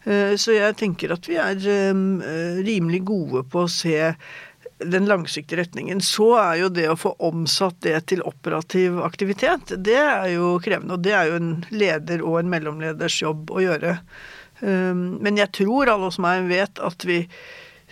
Eh, 0.05 0.35
så 0.39 0.53
jeg 0.53 0.77
tenker 0.79 1.11
at 1.15 1.27
vi 1.27 1.39
er 1.41 1.57
eh, 1.57 2.61
rimelig 2.63 3.01
gode 3.09 3.43
på 3.49 3.65
å 3.65 3.71
se 3.71 4.13
den 4.77 5.07
langsiktige 5.09 5.63
retningen. 5.63 5.99
Så 6.05 6.35
er 6.37 6.61
jo 6.61 6.69
det 6.69 6.85
å 6.91 6.99
få 6.99 7.15
omsatt 7.27 7.81
det 7.83 7.97
til 8.13 8.21
operativ 8.29 9.01
aktivitet, 9.03 9.73
det 9.83 9.97
er 9.97 10.35
jo 10.35 10.55
krevende. 10.63 10.95
Og 10.95 11.03
det 11.03 11.17
er 11.17 11.31
jo 11.31 11.41
en 11.41 11.53
leder 11.73 12.23
og 12.23 12.39
en 12.39 12.51
mellomleders 12.53 13.19
jobb 13.25 13.51
å 13.51 13.65
gjøre. 13.65 13.97
Ehm, 14.65 15.17
men 15.23 15.39
jeg 15.39 15.53
tror 15.61 15.91
alle 15.91 16.09
hos 16.09 16.19
meg 16.21 16.47
vet 16.49 16.81
at 16.83 17.05
vi 17.07 17.23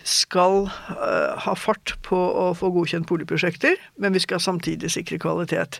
skal 0.06 0.68
uh, 0.68 1.34
ha 1.42 1.54
fart 1.58 1.96
på 2.06 2.14
å 2.16 2.50
få 2.54 2.70
godkjent 2.76 3.08
boligprosjekter, 3.10 3.80
men 4.04 4.14
vi 4.14 4.22
skal 4.22 4.42
samtidig 4.44 4.92
sikre 4.94 5.18
kvalitet. 5.24 5.80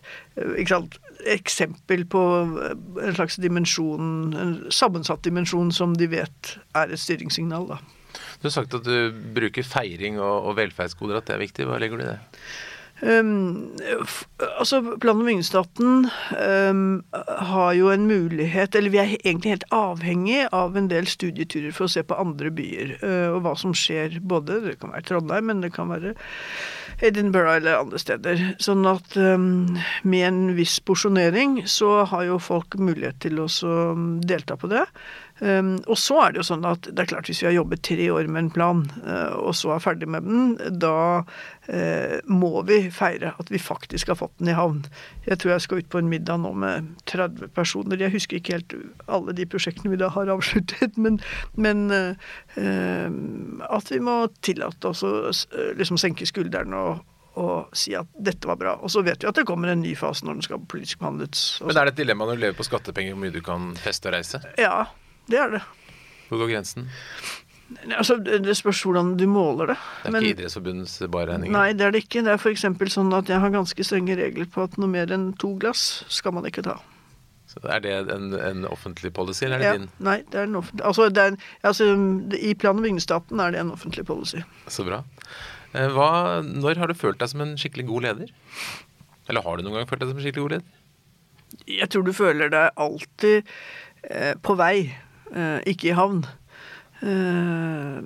Ikke 0.56 0.72
sant? 0.72 0.98
Eksempel 1.30 2.08
på 2.10 2.22
uh, 2.48 2.72
en 3.04 3.18
slags 3.18 3.38
dimensjon, 3.44 4.34
en 4.34 4.56
sammensatt 4.74 5.22
dimensjon 5.28 5.70
som 5.76 5.94
de 6.00 6.10
vet 6.16 6.56
er 6.74 6.96
et 6.96 7.02
styringssignal. 7.02 7.70
Da. 7.76 7.78
Du 8.42 8.48
har 8.48 8.56
sagt 8.56 8.74
at 8.78 8.88
du 8.88 9.14
bruker 9.36 9.68
feiring 9.68 10.18
og 10.24 10.56
velferdsgoder, 10.58 11.20
at 11.20 11.30
det 11.30 11.36
er 11.36 11.46
viktig. 11.46 11.70
Hva 11.70 11.78
legger 11.84 12.02
du 12.02 12.08
i 12.08 12.14
det? 12.16 12.18
Um, 13.02 13.76
altså, 14.40 14.80
Plan- 15.02 15.20
og 15.20 15.26
bygningsstaten 15.26 16.06
um, 16.70 17.04
har 17.50 17.74
jo 17.76 17.90
en 17.92 18.06
mulighet 18.08 18.76
Eller 18.76 18.94
vi 18.94 19.02
er 19.02 19.10
egentlig 19.18 19.52
helt 19.52 19.66
avhengig 19.76 20.46
av 20.56 20.78
en 20.80 20.88
del 20.88 21.10
studieturer 21.12 21.76
for 21.76 21.90
å 21.90 21.92
se 21.92 22.06
på 22.08 22.16
andre 22.16 22.54
byer. 22.56 22.96
Uh, 23.04 23.36
og 23.36 23.42
hva 23.44 23.56
som 23.60 23.76
skjer 23.76 24.22
både 24.24 24.62
Det 24.64 24.78
kan 24.80 24.96
være 24.96 25.08
Trondheim, 25.10 25.52
men 25.52 25.66
det 25.66 25.74
kan 25.76 25.92
være 25.92 26.16
Edinburgh 27.04 27.58
eller 27.58 27.82
andre 27.82 28.00
steder. 28.00 28.46
Sånn 28.64 28.88
at 28.88 29.18
um, 29.20 29.76
med 30.08 30.28
en 30.30 30.42
viss 30.56 30.78
porsjonering 30.80 31.66
så 31.68 32.06
har 32.08 32.30
jo 32.30 32.40
folk 32.40 32.80
mulighet 32.80 33.20
til 33.28 33.44
å 33.44 33.50
delta 34.24 34.56
på 34.56 34.72
det. 34.72 34.86
Um, 35.40 35.74
og 35.92 35.98
så 36.00 36.16
er 36.24 36.32
det 36.32 36.40
jo 36.40 36.46
sånn 36.48 36.64
at 36.68 36.88
det 36.88 37.02
er 37.02 37.10
klart 37.10 37.28
hvis 37.28 37.42
vi 37.44 37.50
har 37.50 37.58
jobbet 37.58 37.82
tre 37.84 38.06
år 38.14 38.30
med 38.32 38.46
en 38.46 38.52
plan, 38.56 38.84
uh, 39.04 39.36
og 39.36 39.52
så 39.60 39.74
er 39.76 39.84
ferdig 39.84 40.08
med 40.08 40.24
den, 40.24 40.54
da 40.80 41.26
uh, 41.26 42.16
må 42.32 42.62
vi 42.70 42.78
feire 42.96 43.34
at 43.36 43.52
vi 43.52 43.60
faktisk 43.60 44.14
har 44.14 44.20
fått 44.22 44.38
den 44.40 44.54
i 44.54 44.56
havn. 44.56 44.86
Jeg 45.28 45.42
tror 45.42 45.56
jeg 45.56 45.66
skal 45.66 45.84
ut 45.84 45.90
på 45.92 46.00
en 46.00 46.12
middag 46.12 46.40
nå 46.40 46.54
med 46.64 46.94
30 47.12 47.52
personer. 47.58 48.00
Jeg 48.00 48.16
husker 48.16 48.40
ikke 48.40 48.62
helt 48.62 48.78
alle 49.12 49.36
de 49.36 49.48
prosjektene 49.50 49.92
vi 49.92 50.00
da 50.00 50.12
har 50.16 50.32
avsluttet, 50.32 50.96
men, 51.04 51.20
men 51.60 51.90
uh, 51.92 52.16
at 53.76 53.92
vi 53.92 54.00
må 54.00 54.22
tillate 54.40 54.94
oss 54.94 55.04
å 55.04 55.18
liksom 55.76 56.00
senke 56.00 56.28
skuldrene 56.30 56.86
og 56.86 57.04
og 57.36 57.74
si 57.76 57.92
at 58.00 58.08
dette 58.16 58.48
var 58.48 58.56
bra. 58.56 58.78
Og 58.80 58.88
så 58.94 59.02
vet 59.04 59.20
vi 59.20 59.28
at 59.28 59.36
det 59.36 59.44
kommer 59.44 59.68
en 59.68 59.82
ny 59.84 59.92
fase 60.00 60.24
når 60.24 60.38
den 60.38 60.46
skal 60.46 60.62
politisk 60.72 61.02
behandles. 61.02 61.42
Men 61.60 61.76
er 61.76 61.90
det 61.90 61.98
et 61.98 62.04
dilemma 62.06 62.30
når 62.30 62.38
du 62.38 62.46
lever 62.46 62.56
på 62.56 62.64
skattepenger 62.64 63.12
hvor 63.12 63.26
mye 63.26 63.36
du 63.36 63.42
kan 63.44 63.74
feste 63.76 64.08
og 64.08 64.16
reise? 64.16 64.40
Ja, 64.56 64.86
det 65.32 65.42
er 65.42 65.58
det. 65.58 65.64
Hvor 66.30 66.42
går 66.42 66.54
grensen? 66.56 66.90
Altså, 67.98 68.18
Det 68.22 68.54
spørs 68.58 68.84
hvordan 68.86 69.16
du 69.18 69.26
måler 69.28 69.74
det. 69.74 69.78
Det 70.04 70.10
er 70.10 70.12
Men, 70.12 70.24
ikke 70.24 70.40
Idrettsforbundets 70.40 71.00
bareregninger? 71.12 71.54
Nei, 71.56 71.74
det 71.74 71.82
er 71.82 71.92
det 71.96 72.04
ikke. 72.06 72.22
Det 72.26 72.34
er 72.36 72.38
f.eks. 72.42 72.66
sånn 72.94 73.14
at 73.18 73.30
jeg 73.30 73.42
har 73.42 73.54
ganske 73.54 73.86
strenge 73.88 74.18
regler 74.20 74.46
på 74.46 74.66
at 74.68 74.78
noe 74.78 74.90
mer 74.90 75.12
enn 75.12 75.32
to 75.42 75.56
glass 75.58 76.04
skal 76.14 76.36
man 76.38 76.46
ikke 76.46 76.64
ta. 76.66 76.78
Så 77.50 77.62
Er 77.70 77.82
det 77.82 77.94
en, 78.14 78.34
en 78.34 78.66
offentlig 78.70 79.14
policy, 79.14 79.46
eller 79.46 79.58
er 79.58 79.60
det 79.62 79.68
ja, 79.68 79.74
din? 79.80 79.90
Nei, 80.04 80.18
det 80.30 80.40
er 80.42 80.48
en 80.50 80.60
offentlig 80.62 80.86
altså, 80.86 81.10
er, 81.10 81.38
altså, 81.64 81.90
I 82.38 82.54
plan- 82.54 82.78
og 82.78 82.84
bygningsstaten 82.86 83.40
er 83.40 83.54
det 83.54 83.62
en 83.62 83.72
offentlig 83.74 84.06
policy. 84.06 84.42
Så 84.68 84.86
bra. 84.86 85.04
Eh, 85.74 85.90
hva, 85.94 86.42
når 86.46 86.82
har 86.82 86.92
du 86.92 86.98
følt 86.98 87.22
deg 87.22 87.32
som 87.32 87.42
en 87.46 87.56
skikkelig 87.58 87.88
god 87.90 88.08
leder? 88.10 88.34
Eller 89.30 89.46
har 89.46 89.58
du 89.58 89.66
noen 89.66 89.80
gang 89.80 89.90
følt 89.90 90.04
deg 90.04 90.12
som 90.12 90.20
en 90.22 90.26
skikkelig 90.26 90.46
god 90.46 90.58
leder? 90.58 90.70
Jeg 91.70 91.90
tror 91.94 92.06
du 92.06 92.14
føler 92.14 92.52
deg 92.52 92.82
alltid 92.82 93.54
eh, 94.10 94.34
på 94.44 94.58
vei 94.60 94.76
ikke 95.32 95.90
i 95.90 95.96
havn. 95.98 96.26
Eh, 97.04 98.04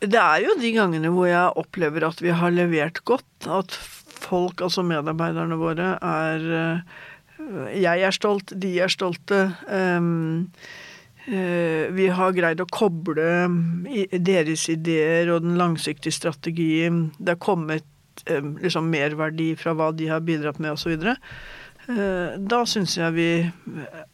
det 0.00 0.20
er 0.20 0.44
jo 0.44 0.56
de 0.60 0.72
gangene 0.72 1.10
hvor 1.12 1.28
jeg 1.28 1.56
opplever 1.60 2.06
at 2.08 2.20
vi 2.22 2.32
har 2.34 2.54
levert 2.54 3.02
godt. 3.08 3.48
At 3.48 3.74
folk, 4.20 4.62
altså 4.64 4.84
medarbeiderne 4.86 5.58
våre, 5.60 5.94
er 6.00 6.46
eh, 6.60 7.80
Jeg 7.80 8.04
er 8.04 8.12
stolt, 8.12 8.52
de 8.60 8.74
er 8.84 8.92
stolte. 8.92 9.38
Vi 11.96 12.06
har 12.18 12.34
greid 12.36 12.60
å 12.60 12.66
koble 12.68 13.30
deres 14.12 14.66
ideer 14.68 15.32
og 15.32 15.46
den 15.46 15.56
langsiktige 15.56 16.12
strategien. 16.12 17.06
Det 17.16 17.32
er 17.32 17.40
kommet 17.40 17.86
liksom 18.28 18.92
merverdi 18.92 19.54
fra 19.56 19.72
hva 19.72 19.88
de 19.96 20.10
har 20.12 20.20
bidratt 20.20 20.60
med 20.60 20.76
osv. 20.76 21.00
Da 21.88 22.62
syns 22.68 22.98
jeg 23.00 23.16
vi 23.16 23.30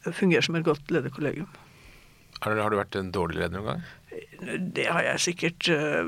fungerer 0.07 0.47
som 0.47 0.55
et 0.55 0.67
godt 0.71 0.87
lederkollegium. 0.95 1.51
Har 2.43 2.53
du 2.53 2.77
vært 2.77 2.97
en 2.99 3.13
dårlig 3.13 3.37
leder 3.41 3.55
noen 3.57 3.69
gang? 3.71 3.81
Det 4.75 4.85
har 4.89 5.01
jeg 5.05 5.23
sikkert 5.25 5.61
uh, 5.73 6.05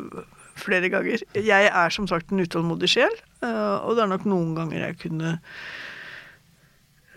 flere 0.59 0.89
ganger. 0.93 1.17
Jeg 1.33 1.63
er 1.69 1.89
som 1.93 2.07
sagt 2.09 2.27
en 2.31 2.43
utålmodig 2.43 2.89
sjel, 2.93 3.15
uh, 3.43 3.77
og 3.81 3.91
det 3.97 4.03
er 4.05 4.11
nok 4.13 4.25
noen 4.29 4.51
ganger 4.57 4.79
jeg 4.83 4.99
kunne 5.05 5.29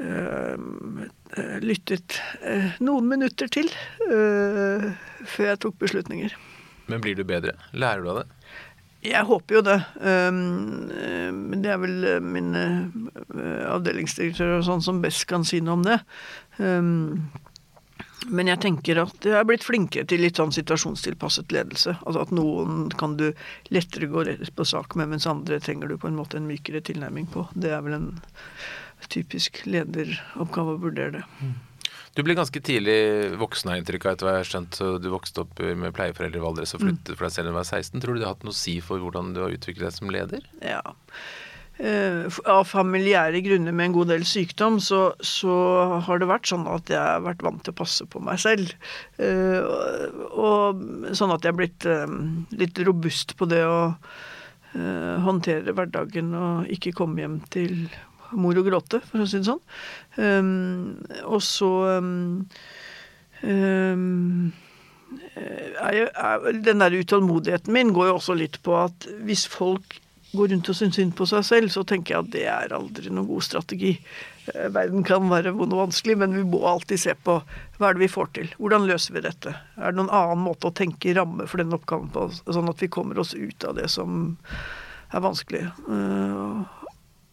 uh, 0.01 0.57
lyttet 1.63 2.11
noen 2.85 3.07
minutter 3.09 3.49
til 3.49 3.69
før 4.03 5.47
jeg 5.47 5.61
tok 5.63 5.77
beslutninger. 5.81 6.31
Men 6.93 7.01
blir 7.01 7.17
du 7.17 7.25
bedre? 7.25 7.53
Lærer 7.73 8.05
du 8.05 8.09
av 8.13 8.19
det? 8.21 8.27
Jeg 9.07 9.25
håper 9.31 9.53
jo 9.57 9.63
det. 9.65 9.79
Men 10.03 11.63
det 11.65 11.71
er 11.73 11.81
vel 11.81 11.97
min 12.27 12.51
avdelingsdirektør 12.53 14.59
og 14.59 14.67
sånn 14.67 14.85
som 14.85 15.01
best 15.03 15.25
kan 15.31 15.43
si 15.49 15.63
noe 15.65 15.79
om 15.79 15.85
det. 15.87 15.99
Men 18.29 18.51
jeg 18.51 18.61
tenker 18.63 19.01
at 19.03 19.27
jeg 19.27 19.39
er 19.39 19.49
blitt 19.49 19.65
flinkere 19.67 20.07
til 20.09 20.23
litt 20.23 20.39
sånn 20.39 20.55
situasjonstilpasset 20.55 21.53
ledelse. 21.55 21.97
Altså 22.03 22.23
at 22.27 22.35
noen 22.35 22.87
kan 22.99 23.17
du 23.19 23.31
lettere 23.75 24.11
gå 24.11 24.25
på 24.55 24.69
sak 24.69 24.97
med, 24.99 25.11
mens 25.15 25.27
andre 25.31 25.59
trenger 25.63 25.91
du 25.91 25.99
på 25.99 26.11
en 26.11 26.19
måte 26.19 26.39
en 26.39 26.49
mykere 26.49 26.83
tilnærming 26.85 27.29
på. 27.33 27.47
Det 27.55 27.75
er 27.75 27.85
vel 27.85 27.99
en 27.99 28.09
typisk 29.11 29.65
lederoppgave 29.67 30.77
å 30.77 30.83
vurdere 30.83 31.19
det. 31.19 31.27
Mm. 31.43 31.55
Du 32.13 32.21
ble 32.21 32.37
ganske 32.37 32.61
tidlig 32.61 33.33
voksen, 33.41 33.71
har 33.73 33.81
inntrykk 33.81 34.05
av 34.05 34.15
etter 34.15 34.27
hva 34.27 34.35
jeg 34.35 34.43
har 34.43 34.51
skjønt. 34.51 34.81
Du 35.01 35.09
vokste 35.15 35.47
opp 35.47 35.63
med 35.81 35.95
pleieforeldre 35.97 36.43
i 36.43 36.45
Valdres 36.45 36.75
og 36.77 36.83
flyttet 36.85 37.15
mm. 37.15 37.17
for 37.17 37.25
deg 37.25 37.33
selv 37.33 37.49
da 37.49 37.55
du 37.55 37.57
var 37.57 37.69
16. 37.71 38.03
Tror 38.05 38.13
du 38.13 38.21
det 38.21 38.27
har 38.29 38.35
hatt 38.35 38.45
noe 38.45 38.53
å 38.53 38.59
si 38.59 38.75
for 38.85 39.01
hvordan 39.01 39.33
du 39.33 39.41
har 39.41 39.55
utviklet 39.57 39.89
deg 39.89 39.97
som 39.97 40.13
leder? 40.13 40.45
Ja. 40.61 40.83
Eh, 41.81 42.29
av 42.53 42.67
familiære 42.69 43.41
grunner 43.47 43.73
med 43.73 43.89
en 43.89 43.95
god 43.97 44.11
del 44.13 44.27
sykdom, 44.29 44.77
så, 44.81 45.15
så, 45.25 45.55
har 46.05 46.21
det 46.21 46.29
vært 46.29 46.51
sånn 46.51 46.67
at 46.69 46.91
jeg 46.93 47.01
har 47.01 47.25
vært 47.25 47.45
vant 47.47 47.63
til 47.65 47.73
å 47.73 47.79
passe 47.81 48.05
på 48.13 48.21
meg 48.21 48.43
selv. 48.43 48.75
Eh, 49.17 49.65
og, 50.37 50.83
sånn 51.17 51.33
at 51.33 51.43
jeg 51.43 51.55
har 51.55 51.59
blitt 51.63 51.89
eh, 51.89 52.19
litt 52.61 52.83
robust 52.85 53.37
på 53.39 53.49
det 53.51 53.65
å 53.69 53.81
håndtere 54.73 55.75
hverdagen 55.77 56.31
og 56.33 56.69
ikke 56.73 56.95
komme 56.97 57.21
hjem 57.21 57.35
til 57.53 57.75
mor 58.41 58.57
og 58.57 58.71
gråte, 58.71 59.03
for 59.05 59.21
å 59.21 59.27
si 59.29 59.43
det 59.43 59.51
sånn. 59.51 59.61
og 61.29 61.43
så 61.45 61.69
Den 66.65 66.81
der 66.81 66.97
utålmodigheten 67.03 67.77
min 67.77 67.93
går 67.93 68.09
jo 68.09 68.17
også 68.17 68.39
litt 68.41 68.57
på 68.65 68.81
at 68.81 69.05
hvis 69.29 69.45
folk 69.45 69.99
går 70.33 70.53
rundt 70.53 70.69
og 70.73 70.77
syns 70.77 70.97
synd 70.97 71.15
på 71.19 71.27
seg 71.29 71.45
selv, 71.47 71.73
så 71.73 71.85
tenker 71.89 72.15
jeg 72.15 72.25
at 72.25 72.31
det 72.35 72.45
er 72.51 72.75
aldri 72.77 73.11
noen 73.13 73.29
god 73.29 73.45
strategi. 73.45 73.93
Eh, 74.53 74.69
verden 74.73 75.05
kan 75.07 75.29
være 75.31 75.55
vond 75.57 75.75
og 75.77 75.85
vanskelig, 75.87 76.17
men 76.23 76.37
vi 76.37 76.45
må 76.55 76.63
alltid 76.69 77.03
se 77.03 77.17
på 77.27 77.39
hva 77.43 77.91
er 77.91 77.99
det 77.99 78.05
vi 78.05 78.13
får 78.13 78.33
til. 78.39 78.53
Hvordan 78.59 78.89
løser 78.89 79.17
vi 79.17 79.25
dette? 79.27 79.55
Er 79.77 79.93
det 79.93 80.01
noen 80.01 80.13
annen 80.13 80.45
måte 80.47 80.71
å 80.71 80.77
tenke 80.77 81.15
ramme 81.19 81.49
for 81.51 81.63
den 81.63 81.77
oppgaven 81.77 82.09
på, 82.15 82.29
sånn 82.47 82.73
at 82.73 82.83
vi 82.83 82.91
kommer 82.93 83.21
oss 83.23 83.35
ut 83.37 83.69
av 83.69 83.77
det 83.81 83.91
som 83.93 84.33
er 85.13 85.25
vanskelig? 85.25 85.67
Eh, 85.69 86.81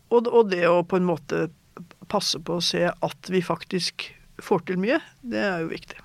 og 0.09 0.39
det 0.49 0.65
å 0.67 0.83
på 0.89 0.97
en 0.97 1.07
måte 1.07 1.47
passe 2.09 2.39
på 2.41 2.57
å 2.57 2.65
se 2.65 2.87
at 2.89 3.31
vi 3.31 3.45
faktisk 3.45 4.09
får 4.43 4.67
til 4.67 4.79
mye, 4.81 4.99
det 5.21 5.43
er 5.45 5.63
jo 5.63 5.71
viktig. 5.71 5.99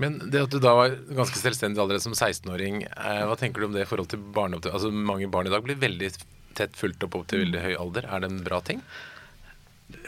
Men 0.00 0.16
det 0.32 0.46
at 0.46 0.54
du 0.54 0.58
da 0.62 0.72
var 0.78 0.96
ganske 1.12 1.36
selvstendig 1.36 1.80
allerede 1.82 2.04
som 2.04 2.16
16-åring, 2.16 2.82
eh, 2.88 3.22
hva 3.28 3.36
tenker 3.36 3.60
du 3.60 3.68
om 3.68 3.76
det 3.76 3.84
i 3.84 3.88
forhold 3.90 4.08
til 4.12 4.22
barneopptak? 4.34 4.72
Altså 4.78 4.92
Mange 4.94 5.28
barn 5.32 5.50
i 5.50 5.52
dag 5.52 5.64
blir 5.66 5.80
veldig 5.80 6.10
tett 6.56 6.76
fulgt 6.76 7.04
opp 7.04 7.18
opp 7.18 7.28
til 7.30 7.44
veldig 7.44 7.62
høy 7.66 7.74
alder. 7.76 8.08
Er 8.08 8.24
det 8.24 8.30
en 8.32 8.42
bra 8.46 8.62
ting? 8.64 8.80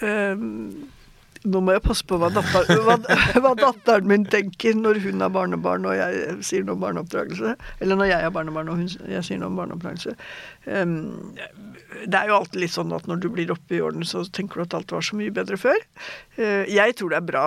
Um, 0.00 0.88
nå 1.48 1.60
må 1.64 1.74
jeg 1.74 1.82
passe 1.84 2.06
på 2.06 2.18
hva, 2.20 2.28
datter, 2.32 2.68
hva, 2.86 2.96
hva, 3.42 3.52
datteren 3.58 4.08
min 4.08 4.26
tenker 4.30 4.76
når 4.78 5.00
hun 5.04 5.24
har 5.24 5.32
barnebarn 5.34 5.86
og 5.88 5.96
jeg 5.98 6.36
sier 6.46 6.66
noe 6.66 6.76
om 6.76 6.84
barneoppdragelse. 6.84 7.54
Eller 7.82 7.98
når 7.98 8.12
jeg 8.12 8.26
har 8.26 8.34
barnebarn 8.34 8.70
og 8.72 8.82
hun, 8.82 8.92
jeg 9.10 9.26
sier 9.26 9.40
noe 9.42 9.50
om 9.50 9.58
barneoppdragelse. 9.58 10.14
Um, 10.66 10.94
det 12.06 12.18
er 12.18 12.30
jo 12.30 12.38
alltid 12.38 12.62
litt 12.62 12.74
sånn 12.76 12.94
at 12.94 13.08
når 13.10 13.24
du 13.24 13.28
blir 13.34 13.52
oppe 13.54 13.78
i 13.78 13.82
årene, 13.82 14.06
så 14.08 14.24
tenker 14.30 14.62
du 14.62 14.66
at 14.66 14.78
alt 14.78 14.94
var 14.94 15.06
så 15.06 15.18
mye 15.18 15.34
bedre 15.34 15.58
før. 15.60 15.82
Uh, 16.38 16.62
jeg 16.70 16.98
tror 16.98 17.12
det 17.12 17.20
er 17.20 17.30
bra 17.32 17.46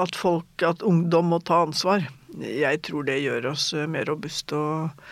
at 0.00 0.18
folk, 0.18 0.48
at 0.64 0.84
ungdom 0.86 1.32
må 1.34 1.42
ta 1.44 1.64
ansvar. 1.66 2.08
Jeg 2.40 2.82
tror 2.86 3.06
det 3.06 3.20
gjør 3.22 3.52
oss 3.52 3.70
mer 3.90 4.08
robuste 4.10 4.58
og 4.58 5.06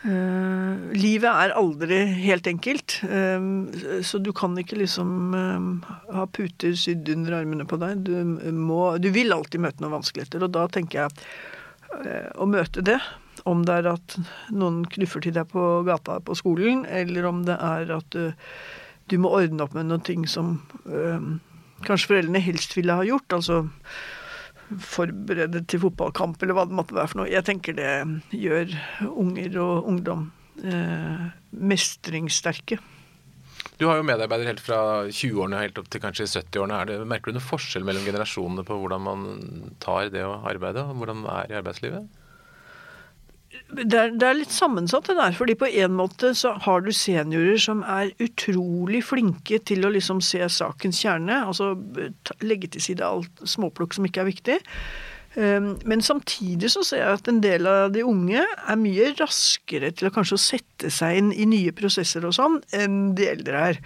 Uh, 0.00 0.92
livet 0.96 1.28
er 1.28 1.52
aldri 1.60 1.98
helt 2.22 2.46
enkelt, 2.48 2.94
um, 3.04 3.68
så 4.00 4.16
du 4.16 4.30
kan 4.32 4.54
ikke 4.56 4.78
liksom 4.80 5.34
um, 5.36 5.66
ha 6.08 6.24
puter 6.32 6.72
sydd 6.78 7.10
under 7.12 7.36
armene 7.42 7.66
på 7.68 7.76
deg. 7.82 8.06
Du, 8.06 8.14
må, 8.56 8.96
du, 8.96 9.10
vil 9.12 9.34
alltid 9.36 9.60
møte 9.60 9.84
noen 9.84 9.98
vanskeligheter, 9.98 10.46
og 10.46 10.54
da 10.56 10.64
tenker 10.72 11.02
jeg 11.02 11.26
å 12.38 12.46
møte 12.46 12.84
det, 12.86 13.00
om 13.50 13.64
det 13.66 13.80
er 13.80 13.88
at 13.90 14.14
noen 14.54 14.84
knuffer 14.94 15.24
til 15.24 15.34
deg 15.34 15.48
på 15.50 15.64
gata 15.84 16.20
på 16.22 16.36
skolen, 16.38 16.84
eller 16.86 17.26
om 17.28 17.42
det 17.48 17.56
er 17.58 17.90
at 17.96 18.14
du, 18.14 18.30
du 19.10 19.16
må 19.18 19.32
ordne 19.34 19.66
opp 19.66 19.74
med 19.74 19.90
noen 19.90 20.04
ting 20.06 20.22
som 20.30 20.60
kanskje 21.82 22.12
foreldrene 22.12 22.44
helst 22.44 22.76
ville 22.78 22.94
ha 22.94 23.04
gjort. 23.04 23.34
altså 23.34 23.64
forberede 24.78 25.64
til 25.68 25.82
fotballkamp, 25.82 26.40
eller 26.42 26.56
hva 26.56 26.66
det 26.68 26.76
måtte 26.78 26.96
være 26.96 27.10
for 27.10 27.22
noe. 27.22 27.30
Jeg 27.32 27.46
tenker 27.48 27.76
det 27.76 27.90
gjør 28.36 28.72
unger 29.10 29.58
og 29.62 29.90
ungdom 29.90 30.28
eh, 30.62 31.28
mestringssterke. 31.50 32.78
Du 33.80 33.86
har 33.88 33.96
jo 33.96 34.04
medarbeidere 34.04 34.52
helt 34.52 34.62
fra 34.62 34.80
20-årene 35.08 35.62
helt 35.62 35.78
opp 35.80 35.88
til 35.92 36.02
kanskje 36.02 36.28
70-årene. 36.28 37.00
Merker 37.08 37.32
du 37.32 37.38
noen 37.38 37.48
forskjell 37.48 37.84
mellom 37.88 38.04
generasjonene 38.04 38.64
på 38.68 38.76
hvordan 38.76 39.04
man 39.06 39.22
tar 39.80 40.12
det 40.12 40.24
å 40.26 40.38
arbeide, 40.48 40.84
og 40.84 41.00
hvordan 41.00 41.24
det 41.24 41.36
er 41.36 41.54
i 41.54 41.58
arbeidslivet? 41.60 42.19
Det 43.76 43.96
er, 43.96 44.14
det 44.18 44.26
er, 44.26 44.38
litt 44.38 44.54
sammensatt 44.54 45.06
det 45.10 45.16
der. 45.18 45.34
fordi 45.36 45.54
på 45.58 45.68
en 45.82 45.94
måte 45.98 46.32
så 46.38 46.54
har 46.64 46.82
du 46.84 46.90
seniorer 46.94 47.60
som 47.62 47.84
er 47.86 48.10
utrolig 48.22 49.02
flinke 49.06 49.60
til 49.66 49.86
å 49.86 49.92
liksom 49.94 50.22
se 50.24 50.42
sakens 50.50 51.00
kjerne. 51.04 51.42
Altså 51.46 51.72
legge 52.42 52.72
til 52.74 52.84
side 52.90 53.06
alt 53.06 53.44
småplukk 53.46 53.96
som 53.96 54.08
ikke 54.08 54.24
er 54.24 54.30
viktig. 54.30 54.58
Um, 55.36 55.76
men 55.86 56.00
samtidig 56.02 56.72
så 56.72 56.80
ser 56.82 57.04
jeg 57.04 57.18
at 57.20 57.28
en 57.30 57.36
del 57.38 57.66
av 57.70 57.92
de 57.94 58.02
unge 58.02 58.40
er 58.42 58.78
mye 58.80 59.12
raskere 59.14 59.92
til 59.94 60.08
å 60.08 60.10
kanskje 60.10 60.38
sette 60.42 60.90
seg 60.90 61.20
inn 61.20 61.28
i 61.30 61.46
nye 61.46 61.74
prosesser 61.76 62.26
og 62.26 62.34
sånn, 62.34 62.56
enn 62.74 63.12
de 63.14 63.28
eldre 63.30 63.60
er. 63.68 63.78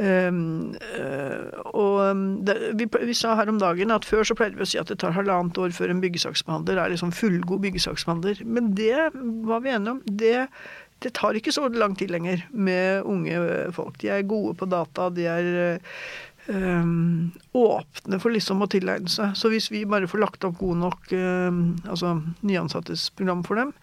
Um, 0.00 0.72
uh, 0.96 1.52
og 1.76 2.00
um, 2.14 2.24
vi, 2.80 2.88
vi, 2.88 3.16
sa 3.16 3.34
her 3.36 3.52
om 3.52 3.60
dagen 3.60 3.92
at 3.92 4.08
før 4.08 4.24
så 4.24 4.36
pleide 4.38 4.56
vi 4.56 4.64
å 4.64 4.70
si 4.70 4.80
at 4.80 4.88
det 4.88 4.98
tar 5.04 5.12
halvannet 5.16 5.60
år 5.60 5.76
før 5.76 5.92
en 5.92 6.00
byggesaksbehandler 6.00 6.80
er 6.80 6.94
liksom 6.94 7.12
fullgod 7.16 7.60
byggesaksbehandler. 7.66 8.40
Men 8.48 8.72
det 8.78 9.10
var 9.44 9.64
vi 9.66 9.76
enige 9.76 9.98
om. 9.98 10.00
Det, 10.08 10.46
det, 11.04 11.12
tar 11.20 11.36
ikke 11.36 11.52
så 11.52 11.68
lang 11.76 11.96
tid 12.00 12.14
lenger 12.14 12.48
med 12.56 13.04
unge 13.04 13.68
folk. 13.76 14.00
De 14.00 14.14
er 14.16 14.24
gode 14.24 14.56
på 14.56 14.68
data. 14.72 15.10
De 15.12 15.28
er 15.28 15.52
um, 16.52 17.32
åpne 17.56 18.20
for 18.22 18.34
liksom 18.34 18.62
å 18.64 18.68
tilegne 18.70 19.10
seg. 19.12 19.34
Så 19.38 19.50
hvis 19.52 19.68
vi 19.72 19.84
bare 19.88 20.08
får 20.10 20.22
lagt 20.22 20.46
opp 20.48 20.58
god 20.60 20.80
nok 20.84 21.12
altså 21.16 22.16
nyansattes 22.46 23.08
program 23.18 23.44
for 23.46 23.60
dem, 23.60 23.74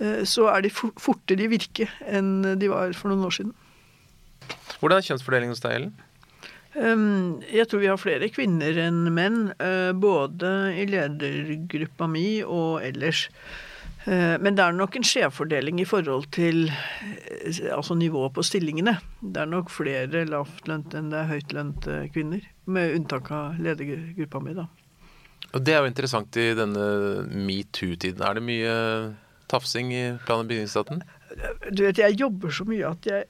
uh, 0.00 0.22
så 0.28 0.50
er 0.54 0.66
de 0.66 0.72
fortere 0.72 1.46
i 1.46 1.52
virke 1.52 1.90
enn 2.06 2.58
de 2.58 2.72
var 2.72 2.96
for 2.98 3.12
noen 3.12 3.28
år 3.28 3.38
siden. 3.38 3.54
Hvordan 4.80 5.00
er 5.00 5.08
kjønnsfordelingen 5.08 5.56
hos 5.56 5.64
deg, 5.64 5.78
Ellen? 5.80 5.94
Um, 6.76 7.38
jeg 7.48 7.70
tror 7.70 7.80
vi 7.80 7.88
har 7.88 8.00
flere 8.00 8.28
kvinner 8.28 8.76
enn 8.82 9.06
menn, 9.16 9.38
uh, 9.56 9.92
både 9.96 10.50
i 10.76 10.84
ledergruppa 10.90 12.08
mi 12.10 12.42
og 12.44 12.84
ellers. 12.84 13.26
Uh, 14.06 14.36
men 14.38 14.54
det 14.54 14.62
er 14.62 14.76
nok 14.76 14.96
en 14.98 15.06
skjevfordeling 15.06 15.80
i 15.82 15.88
forhold 15.88 16.28
til 16.34 16.68
uh, 16.70 17.76
altså 17.76 17.96
nivået 17.98 18.34
på 18.36 18.44
stillingene. 18.46 18.96
Det 19.20 19.42
er 19.42 19.50
nok 19.50 19.72
flere 19.74 20.24
lavtlønte 20.30 21.00
enn 21.00 21.10
det 21.10 21.20
er 21.20 21.30
høytlønte 21.32 22.00
kvinner. 22.14 22.46
Med 22.70 22.94
unntak 22.96 23.30
av 23.34 23.60
ledergruppa 23.62 24.42
mi, 24.42 24.54
da. 24.54 24.68
Og 25.54 25.62
Det 25.64 25.74
er 25.74 25.82
jo 25.82 25.90
interessant 25.90 26.36
i 26.38 26.50
denne 26.56 26.86
metoo-tiden. 27.26 28.22
Er 28.22 28.38
det 28.38 28.44
mye 28.46 28.74
tafsing 29.50 29.92
i 29.94 30.04
plan- 30.26 30.42
og 30.44 30.50
bygningsstaten? 30.50 31.02
Du 31.70 31.82
vet, 31.84 31.98
jeg 31.98 32.18
jobber 32.18 32.52
så 32.54 32.64
mye 32.68 32.90
at 32.90 33.06
jeg, 33.08 33.24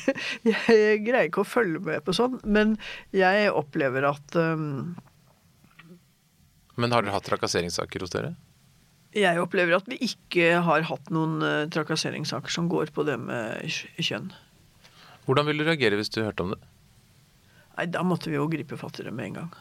jeg 0.50 1.00
greier 1.04 1.28
ikke 1.28 1.44
å 1.44 1.48
følge 1.48 1.82
med 1.84 2.04
på 2.06 2.14
sånn. 2.16 2.38
Men 2.44 2.76
jeg 3.16 3.50
opplever 3.52 4.06
at 4.10 4.38
um, 4.38 4.94
Men 6.80 6.94
har 6.94 7.04
dere 7.04 7.16
hatt 7.16 7.28
trakasseringssaker 7.28 8.06
hos 8.06 8.14
dere? 8.14 8.34
Jeg 9.16 9.42
opplever 9.42 9.74
at 9.74 9.88
vi 9.90 9.98
ikke 10.06 10.60
har 10.62 10.84
hatt 10.86 11.10
noen 11.10 11.40
uh, 11.42 11.68
trakasseringssaker 11.72 12.52
som 12.54 12.68
går 12.70 12.92
på 12.94 13.02
det 13.08 13.16
med 13.18 13.66
kjønn. 13.98 14.30
Hvordan 15.26 15.48
ville 15.48 15.64
du 15.64 15.70
reagere 15.70 15.98
hvis 15.98 16.12
du 16.14 16.22
hørte 16.22 16.46
om 16.46 16.54
det? 16.54 16.60
Nei, 17.76 17.88
Da 17.90 18.04
måtte 18.06 18.30
vi 18.30 18.38
jo 18.38 18.48
gripe 18.50 18.78
fatt 18.78 19.00
i 19.00 19.06
det 19.06 19.14
med 19.14 19.32
en 19.32 19.38
gang. 19.40 19.54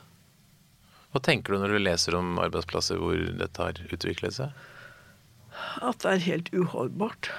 Hva 1.09 1.21
tenker 1.25 1.55
du 1.55 1.63
når 1.63 1.73
du 1.73 1.81
leser 1.81 2.17
om 2.19 2.37
arbeidsplasser 2.41 2.99
hvor 3.01 3.17
dette 3.17 3.63
har 3.63 3.79
utviklet 3.89 4.37
seg? 4.37 4.53
At 5.81 6.03
det 6.03 6.11
er 6.11 6.27
helt 6.27 6.51
uholdbart 6.53 7.31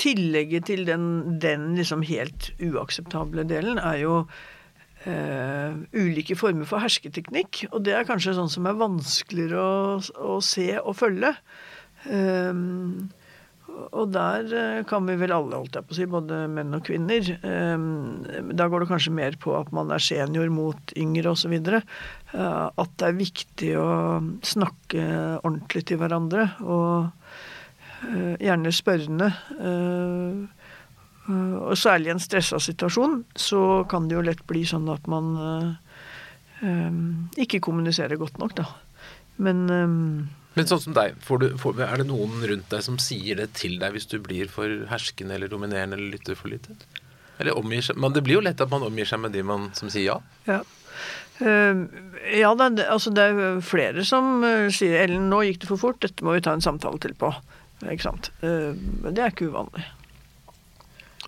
tillegget 0.00 0.66
til 0.70 0.84
den, 0.88 1.38
den 1.42 1.74
liksom 1.78 2.02
helt 2.06 2.50
uakseptable 2.62 3.44
delen 3.48 3.78
er 3.78 4.00
jo 4.02 4.14
uh, 5.08 5.74
ulike 5.96 6.36
former 6.38 6.68
for 6.68 6.82
hersketeknikk. 6.84 7.64
Og 7.72 7.84
det 7.86 7.96
er 7.96 8.08
kanskje 8.08 8.36
sånn 8.38 8.52
som 8.52 8.68
er 8.68 8.80
vanskeligere 8.80 9.60
å, 9.60 10.00
å 10.34 10.38
se 10.44 10.70
og 10.80 10.96
følge. 10.98 11.34
Um, 12.04 13.10
og 13.94 14.12
der 14.14 14.50
uh, 14.52 14.82
kan 14.86 15.08
vi 15.08 15.16
vel 15.18 15.34
alle, 15.34 15.58
holdt 15.58 15.78
jeg 15.78 15.88
på 15.88 15.94
å 15.94 15.98
si, 15.98 16.08
både 16.10 16.44
menn 16.52 16.76
og 16.76 16.84
kvinner. 16.86 17.32
Um, 17.42 18.22
da 18.54 18.68
går 18.70 18.84
det 18.84 18.90
kanskje 18.92 19.16
mer 19.16 19.38
på 19.40 19.56
at 19.58 19.72
man 19.74 19.90
er 19.94 20.02
senior 20.04 20.52
mot 20.54 20.94
yngre 21.00 21.34
osv. 21.34 21.56
Uh, 21.58 22.68
at 22.70 22.94
det 23.00 23.08
er 23.08 23.18
viktig 23.18 23.74
å 23.80 23.90
snakke 24.46 25.08
ordentlig 25.42 25.86
til 25.90 26.02
hverandre. 26.02 26.48
og 26.62 27.10
uh, 27.10 28.34
gjerne 28.40 28.72
spørrende. 28.74 29.30
Eh, 29.58 30.63
og 31.32 31.76
særlig 31.80 32.10
i 32.10 32.14
en 32.14 32.20
stressa 32.20 32.58
situasjon 32.60 33.22
så 33.40 33.84
kan 33.88 34.08
det 34.08 34.18
jo 34.18 34.24
lett 34.26 34.42
bli 34.48 34.64
sånn 34.68 34.90
at 34.92 35.06
man 35.08 35.30
eh, 35.40 36.98
ikke 37.40 37.62
kommuniserer 37.64 38.20
godt 38.20 38.36
nok, 38.42 38.56
da. 38.58 38.66
Men 39.40 39.64
men 40.54 40.68
sånn 40.70 40.82
som 40.82 40.94
deg, 40.94 41.16
får 41.24 41.40
du, 41.42 41.46
får, 41.58 41.80
er 41.82 42.00
det 42.00 42.06
noen 42.06 42.44
rundt 42.46 42.68
deg 42.70 42.82
som 42.86 42.98
sier 43.02 43.40
det 43.40 43.48
til 43.58 43.74
deg 43.80 43.96
hvis 43.96 44.06
du 44.10 44.20
blir 44.22 44.50
for 44.50 44.84
herskende 44.90 45.34
eller 45.34 45.50
dominerende 45.50 45.98
eller 45.98 46.14
lytter 46.14 46.38
for 46.38 46.52
lite? 46.52 46.76
Eller 47.42 47.58
omgir 47.58 47.82
seg, 47.82 47.98
men 47.98 48.14
Det 48.14 48.22
blir 48.22 48.38
jo 48.38 48.44
lett 48.46 48.62
at 48.62 48.70
man 48.70 48.86
omgir 48.86 49.08
seg 49.10 49.22
med 49.24 49.34
de 49.34 49.42
man, 49.46 49.72
som 49.74 49.90
sier 49.90 50.12
ja. 50.12 50.18
Ja, 50.46 50.60
uh, 51.42 51.82
ja 52.30 52.52
det, 52.60 52.86
altså 52.86 53.10
det 53.14 53.26
er 53.32 53.58
flere 53.66 54.06
som 54.06 54.46
uh, 54.46 54.70
sier 54.70 55.00
'Ellen, 55.00 55.26
nå 55.32 55.42
gikk 55.48 55.64
det 55.64 55.72
for 55.72 55.82
fort, 55.88 56.00
dette 56.06 56.22
må 56.22 56.36
vi 56.36 56.44
ta 56.46 56.54
en 56.54 56.62
samtale 56.62 57.02
til 57.02 57.18
på'. 57.18 57.34
Ikke 57.90 58.06
sant. 58.06 58.30
Uh, 58.38 58.78
men 59.02 59.18
det 59.18 59.24
er 59.24 59.34
ikke 59.34 59.50
uvanlig. 59.50 59.82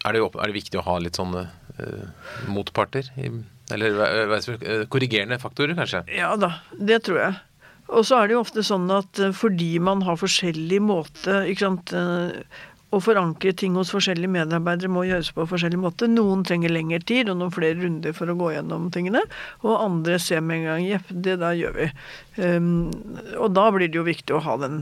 Er 0.04 0.16
det, 0.16 0.22
er 0.22 0.50
det 0.50 0.56
viktig 0.56 0.80
å 0.80 0.86
ha 0.86 0.98
litt 1.02 1.18
sånne 1.18 1.46
uh, 1.80 2.30
motparter? 2.50 3.08
Eller 3.74 3.96
uh, 3.96 4.84
korrigerende 4.92 5.40
faktorer, 5.42 5.76
kanskje? 5.78 6.04
Ja 6.14 6.34
da, 6.40 6.58
det 6.78 7.02
tror 7.08 7.22
jeg. 7.22 7.42
Og 7.86 8.06
så 8.06 8.18
er 8.18 8.28
det 8.28 8.34
jo 8.34 8.42
ofte 8.42 8.64
sånn 8.66 8.88
at 8.90 9.20
fordi 9.38 9.76
man 9.78 10.02
har 10.06 10.18
forskjellig 10.18 10.80
måte 10.82 11.44
ikke 11.46 11.68
sant, 11.68 11.92
å 12.94 13.00
forankre 13.02 13.50
ting 13.58 13.74
hos 13.74 13.90
forskjellige 13.90 14.30
medarbeidere 14.30 14.90
må 14.92 15.02
gjøres 15.08 15.32
på 15.34 15.46
forskjellig 15.50 15.78
måte. 15.82 16.06
Noen 16.10 16.44
trenger 16.46 16.70
lengre 16.70 17.00
tid 17.02 17.30
og 17.32 17.40
noen 17.40 17.54
flere 17.54 17.80
runder 17.80 18.14
for 18.14 18.30
å 18.30 18.36
gå 18.38 18.52
gjennom 18.54 18.86
tingene. 18.94 19.24
Og 19.64 19.74
andre 19.74 20.20
ser 20.22 20.44
med 20.46 20.60
en 20.60 20.68
gang 20.68 20.84
jepp, 20.86 21.10
det 21.10 21.34
der 21.42 21.56
gjør 21.58 21.74
vi. 21.80 21.88
Um, 22.38 22.68
og 23.40 23.50
da 23.56 23.66
blir 23.74 23.90
det 23.90 23.98
jo 23.98 24.06
viktig 24.06 24.36
å 24.36 24.42
ha 24.44 24.54
den 24.62 24.78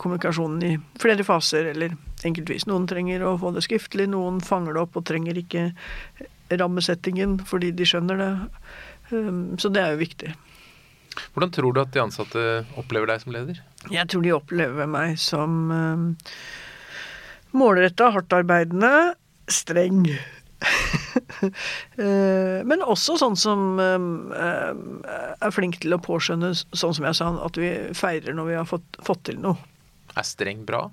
kommunikasjonen 0.00 0.66
i 0.66 0.72
flere 1.00 1.26
faser 1.26 1.70
eller 1.70 1.94
enkeltvis. 2.26 2.66
Noen 2.70 2.88
trenger 2.90 3.22
å 3.22 3.36
få 3.38 3.54
det 3.54 3.62
skriftlig, 3.68 4.08
noen 4.10 4.42
fanger 4.42 4.74
det 4.74 4.82
opp 4.82 4.98
og 4.98 5.06
trenger 5.06 5.38
ikke 5.38 5.68
rammesettingen 6.58 7.38
fordi 7.46 7.70
de 7.76 7.86
skjønner 7.86 8.18
det. 8.18 8.32
Um, 9.14 9.54
så 9.62 9.70
det 9.70 9.84
er 9.84 9.94
jo 9.94 10.02
viktig. 10.02 10.34
Hvordan 11.34 11.54
tror 11.54 11.70
du 11.70 11.80
at 11.84 11.94
de 11.94 12.02
ansatte 12.02 12.44
opplever 12.80 13.12
deg 13.12 13.22
som 13.22 13.34
leder? 13.34 13.62
Jeg 13.94 14.10
tror 14.10 14.26
de 14.26 14.34
opplever 14.34 14.88
meg 14.90 15.18
som 15.22 15.58
um, 15.70 16.06
Målretta, 17.54 18.10
hardtarbeidende, 18.14 19.14
streng. 19.50 20.08
Eh, 21.94 22.60
men 22.66 22.80
også 22.82 23.14
sånn 23.20 23.36
som 23.38 23.76
eh, 23.78 24.70
er 25.44 25.52
flink 25.54 25.76
til 25.82 25.94
å 25.94 26.00
påskjønne, 26.02 26.50
sånn 26.56 26.94
som 26.96 27.06
jeg 27.06 27.18
sa, 27.18 27.28
at 27.44 27.58
vi 27.60 27.68
feirer 27.94 28.34
når 28.34 28.48
vi 28.48 28.56
har 28.58 28.66
fått, 28.66 28.98
fått 29.04 29.22
til 29.28 29.38
noe. 29.44 29.54
Er 30.16 30.26
streng 30.26 30.64
bra? 30.66 30.88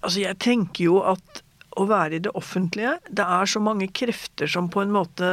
Altså, 0.00 0.22
jeg 0.22 0.38
tenker 0.40 0.86
jo 0.86 1.02
at 1.12 1.43
å 1.80 1.86
være 1.90 2.18
i 2.18 2.22
det 2.24 2.32
offentlige 2.38 2.96
Det 3.08 3.24
er 3.24 3.48
så 3.50 3.60
mange 3.62 3.88
krefter 3.96 4.50
som 4.50 4.68
på 4.72 4.82
en 4.84 4.92
måte 4.94 5.30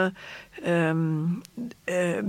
um, 0.66 1.42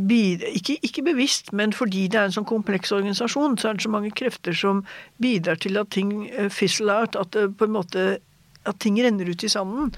bidrar, 0.08 0.50
ikke, 0.52 0.76
ikke, 0.84 1.04
bevisst, 1.06 1.52
men 1.56 1.72
fordi 1.76 2.06
det 2.12 2.20
er 2.20 2.28
en 2.28 2.36
sånn 2.36 2.48
kompleks 2.48 2.92
organisasjon, 2.94 3.56
så 3.60 3.70
er 3.70 3.78
det 3.78 3.86
så 3.86 3.92
mange 3.92 4.12
krefter 4.16 4.56
som 4.56 4.84
bidrar 5.22 5.60
til 5.62 5.80
at 5.80 5.92
ting 5.94 6.12
uh, 6.30 6.48
fizzle 6.52 6.92
out. 6.92 7.16
At 7.18 7.36
måte 7.72 8.20
at 8.68 8.78
ting 8.78 9.00
renner 9.02 9.26
ut 9.26 9.42
i 9.42 9.50
sanden. 9.50 9.90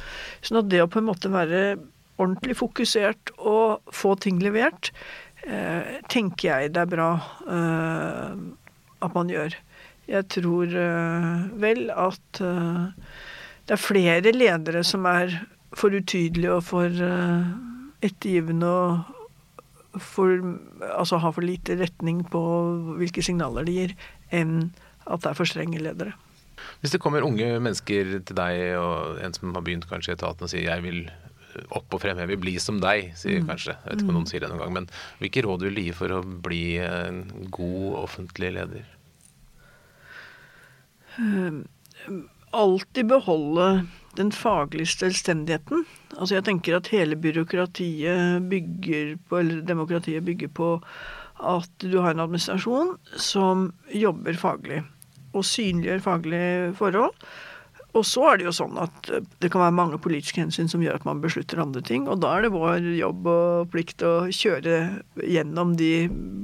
Sånn 0.44 0.62
at 0.62 0.70
det 0.72 0.80
å 0.80 0.88
på 0.88 1.02
en 1.02 1.10
måte 1.10 1.32
være 1.32 1.76
ordentlig 2.14 2.56
fokusert 2.56 3.34
og 3.42 3.92
få 3.92 4.14
ting 4.22 4.38
levert, 4.42 4.92
uh, 5.44 6.00
tenker 6.12 6.48
jeg 6.48 6.74
det 6.74 6.84
er 6.86 6.90
bra 6.94 7.10
uh, 7.50 8.32
at 9.04 9.16
man 9.16 9.32
gjør. 9.32 9.58
Jeg 10.04 10.28
tror 10.28 10.72
vel 11.56 11.86
at 11.88 12.40
det 13.64 13.76
er 13.76 13.80
flere 13.80 14.32
ledere 14.34 14.84
som 14.86 15.06
er 15.08 15.32
for 15.74 15.94
utydelige 15.94 16.52
og 16.52 16.64
for 16.66 16.88
uh, 17.02 17.48
ettergivende 18.04 18.68
og 18.68 20.00
for, 20.02 20.34
altså 20.90 21.20
har 21.22 21.34
for 21.34 21.46
lite 21.46 21.76
retning 21.78 22.24
på 22.30 22.42
hvilke 22.98 23.22
signaler 23.22 23.66
de 23.66 23.74
gir, 23.76 23.92
enn 24.34 24.72
at 25.06 25.22
det 25.22 25.30
er 25.30 25.38
for 25.38 25.48
strenge 25.48 25.82
ledere. 25.82 26.14
Hvis 26.80 26.94
det 26.94 27.00
kommer 27.02 27.24
unge 27.24 27.46
mennesker 27.62 28.16
til 28.26 28.38
deg, 28.38 28.62
og 28.80 29.20
en 29.22 29.36
som 29.36 29.54
har 29.54 29.64
begynt 29.64 29.86
kanskje 29.90 30.14
i 30.14 30.16
etaten 30.18 30.46
og 30.46 30.50
sier 30.50 30.66
'jeg 30.66 30.82
vil 30.82 31.10
opp 31.70 31.94
og 31.94 32.00
frem, 32.02 32.18
jeg 32.18 32.28
vil 32.28 32.40
bli 32.42 32.58
som 32.58 32.80
deg', 32.82 33.14
sier 33.14 33.40
mm. 33.40 33.46
kanskje. 33.46 33.76
Jeg 33.76 33.90
vet 33.90 34.02
ikke 34.02 34.10
om 34.10 34.18
noen 34.18 34.26
mm. 34.26 34.32
sier 34.32 34.40
det 34.40 34.50
noen 34.50 34.62
gang. 34.62 34.72
Men 34.72 34.88
hvilke 35.20 35.44
råd 35.46 35.62
vil 35.62 35.74
du 35.74 35.82
gi 35.82 35.92
for 35.92 36.10
å 36.10 36.20
bli 36.22 36.64
en 36.82 37.48
god 37.50 37.94
offentlig 38.02 38.50
leder? 38.58 38.84
Um, 41.18 41.64
alltid 42.54 43.10
beholde 43.10 43.68
den 44.18 44.30
faglige 44.34 44.86
selvstendigheten. 44.92 45.84
Altså 46.14 46.36
jeg 46.38 46.46
tenker 46.46 46.78
at 46.78 46.90
hele 46.94 47.18
byråkratiet 47.18 48.46
bygger 48.50 49.16
på, 49.28 49.40
eller 49.42 49.64
demokratiet 49.66 50.24
bygger 50.24 50.52
på 50.54 50.70
at 51.42 51.70
du 51.82 51.98
har 51.98 52.14
en 52.14 52.22
administrasjon 52.22 52.94
som 53.18 53.72
jobber 53.90 54.38
faglig 54.38 54.84
og 55.34 55.42
synliggjør 55.46 56.04
faglige 56.04 56.70
forhold. 56.78 57.14
Og 57.94 58.02
så 58.06 58.24
er 58.28 58.40
det 58.40 58.48
jo 58.48 58.54
sånn 58.54 58.78
at 58.82 59.08
eh, 59.12 59.22
det 59.42 59.50
kan 59.52 59.62
være 59.62 59.76
mange 59.76 60.00
politiske 60.02 60.42
hensyn 60.42 60.70
som 60.70 60.82
gjør 60.82 60.98
at 60.98 61.06
man 61.06 61.22
beslutter 61.22 61.62
andre 61.62 61.82
ting, 61.84 62.08
og 62.10 62.20
da 62.24 62.32
er 62.34 62.44
det 62.44 62.52
vår 62.54 62.88
jobb 62.98 63.28
og 63.30 63.70
plikt 63.72 64.02
å 64.06 64.12
kjøre 64.34 64.80
gjennom 65.22 65.76
de 65.78 65.92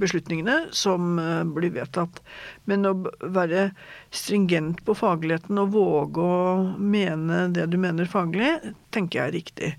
beslutningene 0.00 0.70
som 0.76 1.18
eh, 1.22 1.42
blir 1.58 1.74
vedtatt. 1.74 2.22
Men 2.70 2.86
å 2.86 2.94
være 3.20 3.70
stringent 4.14 4.84
på 4.86 4.96
fagligheten 4.98 5.58
og 5.62 5.74
våge 5.74 6.24
å 6.24 6.40
mene 6.78 7.48
det 7.54 7.66
du 7.72 7.78
mener 7.82 8.10
faglig, 8.10 8.54
tenker 8.94 9.20
jeg 9.20 9.26
er 9.26 9.38
riktig. 9.38 9.70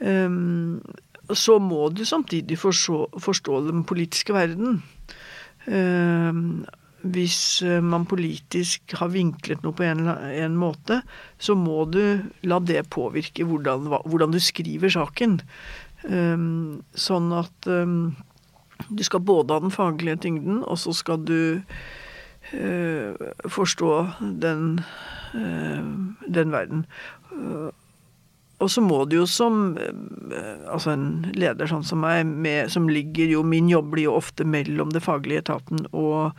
Um, 0.00 0.80
så 1.36 1.58
må 1.62 1.90
du 1.94 2.02
samtidig 2.08 2.56
forstå, 2.58 3.58
den 3.66 3.84
politiske 3.86 4.34
verden. 4.34 4.80
Hvis 7.00 7.62
eh, 7.64 7.80
man 7.80 8.04
politisk 8.08 8.92
har 9.00 9.12
vinklet 9.14 9.62
noe 9.64 9.76
på 9.76 9.86
en, 9.88 10.08
en 10.10 10.56
måte, 10.60 11.00
så 11.40 11.56
må 11.56 11.86
du 11.88 12.02
la 12.44 12.58
det 12.60 12.82
påvirke 12.92 13.46
hvordan, 13.48 13.88
hvordan 14.04 14.34
du 14.34 14.40
skriver 14.42 14.92
saken. 14.92 15.40
Um, 16.04 16.80
sånn 16.96 17.28
at 17.36 17.68
um, 17.68 18.12
du 18.88 19.02
skal 19.04 19.24
både 19.24 19.56
ha 19.56 19.64
den 19.64 19.72
faglige 19.72 20.20
tyngden, 20.24 20.62
og 20.64 20.80
så 20.80 20.94
skal 20.96 21.20
du 21.28 21.60
uh, 22.54 23.28
forstå 23.48 23.92
den, 24.40 24.80
uh, 25.36 25.84
den 26.28 26.56
verden. 26.56 26.86
Uh, 27.32 27.70
og 28.60 28.68
så 28.68 28.82
må 28.84 29.06
du 29.08 29.16
jo 29.22 29.24
som 29.24 29.78
altså 30.68 30.92
en 30.92 31.06
leder 31.32 31.70
sånn 31.70 31.86
som 31.86 32.02
meg, 32.04 32.28
med, 32.28 32.68
som 32.68 32.90
ligger 32.92 33.30
jo 33.32 33.40
Min 33.40 33.70
jobb 33.72 33.88
blir 33.94 34.10
jo 34.10 34.18
ofte 34.18 34.44
mellom 34.44 34.92
det 34.92 35.00
faglige 35.00 35.46
etaten 35.46 35.86
og 35.96 36.36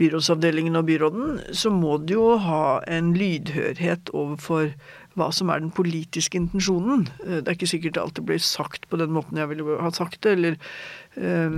byrådsavdelingen 0.00 0.76
og 0.76 0.86
byråden, 0.88 1.40
så 1.52 1.70
må 1.70 1.98
du 2.00 2.14
jo 2.14 2.28
ha 2.40 2.80
en 2.88 3.12
lydhørhet 3.16 4.12
overfor 4.16 4.72
hva 5.18 5.28
som 5.34 5.50
er 5.52 5.60
den 5.60 5.72
politiske 5.74 6.38
intensjonen. 6.40 7.06
Eh, 7.26 7.40
det 7.42 7.48
er 7.48 7.58
ikke 7.58 7.72
sikkert 7.74 7.96
det 7.96 8.04
alltid 8.04 8.28
blir 8.30 8.40
sagt 8.42 8.88
på 8.88 9.00
den 9.00 9.12
måten 9.12 9.40
jeg 9.40 9.50
ville 9.50 9.76
ha 9.80 9.90
sagt 9.92 10.22
det, 10.24 10.32
eller 10.38 10.56
øh, 11.16 11.50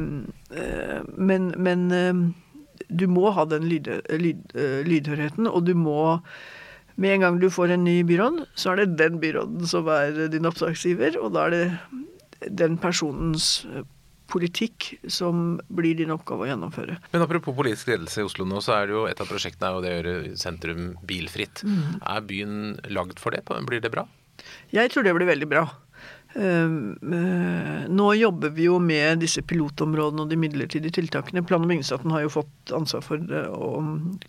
Men, 1.17 1.55
men 1.57 1.93
øh, 1.93 2.15
du 2.91 3.07
må 3.07 3.31
ha 3.31 3.45
den 3.45 3.69
lyd, 3.71 3.89
lyd, 4.11 4.55
lydhørheten, 4.85 5.47
og 5.47 5.67
du 5.67 5.75
må 5.75 6.19
med 6.97 7.15
en 7.15 7.21
gang 7.21 7.41
du 7.41 7.51
får 7.51 7.75
en 7.75 7.85
ny 7.85 8.03
byråd, 8.07 8.45
så 8.55 8.71
er 8.71 8.77
det 8.83 8.99
den 8.99 9.21
byråden 9.21 9.67
som 9.67 9.87
er 9.91 10.29
din 10.31 10.47
oppdragsgiver, 10.47 11.19
og 11.19 11.35
da 11.35 11.47
er 11.47 11.51
det 11.51 12.59
den 12.59 12.79
personens 12.79 13.67
politikk 14.35 14.91
som 15.11 15.61
blir 15.71 15.97
din 15.99 16.13
oppgave 16.15 16.47
å 16.47 16.51
gjennomføre. 16.51 16.99
Men 17.15 17.25
apropos 17.25 17.57
politisk 17.57 17.93
ledelse 17.93 18.23
i 18.23 18.27
Oslo 18.27 18.49
nå, 18.49 18.61
så 18.65 18.79
er 18.79 18.91
det 18.91 18.97
jo 18.97 19.07
et 19.11 19.23
av 19.23 19.31
prosjektene 19.31 19.71
er 19.71 19.79
jo 19.79 19.85
det 19.85 19.93
å 19.93 19.97
gjøre 20.01 20.37
sentrum 20.41 20.91
bilfritt. 21.07 21.63
Mm. 21.63 22.03
Er 22.03 22.29
byen 22.29 22.61
lagd 22.91 23.23
for 23.23 23.37
det? 23.37 23.45
Blir 23.47 23.85
det 23.85 23.95
bra? 23.95 24.09
Jeg 24.75 24.91
tror 24.91 25.07
det 25.07 25.15
blir 25.15 25.31
veldig 25.31 25.51
bra. 25.51 25.69
Ehm, 26.35 26.99
eh, 27.15 27.85
nå 27.89 28.09
jobber 28.19 28.51
vi 28.51 28.67
jo 28.67 28.81
med 28.83 29.21
disse 29.23 29.43
pilotområdene 29.47 30.25
og 30.25 30.33
de 30.33 30.39
midlertidige 30.41 30.97
tiltakene. 30.99 31.45
Plan- 31.47 31.63
og 31.63 31.71
bygningsstaten 31.71 32.11
har 32.11 32.25
jo 32.25 32.33
fått 32.41 32.75
ansvar 32.75 33.05
for 33.07 33.23
å 33.55 33.71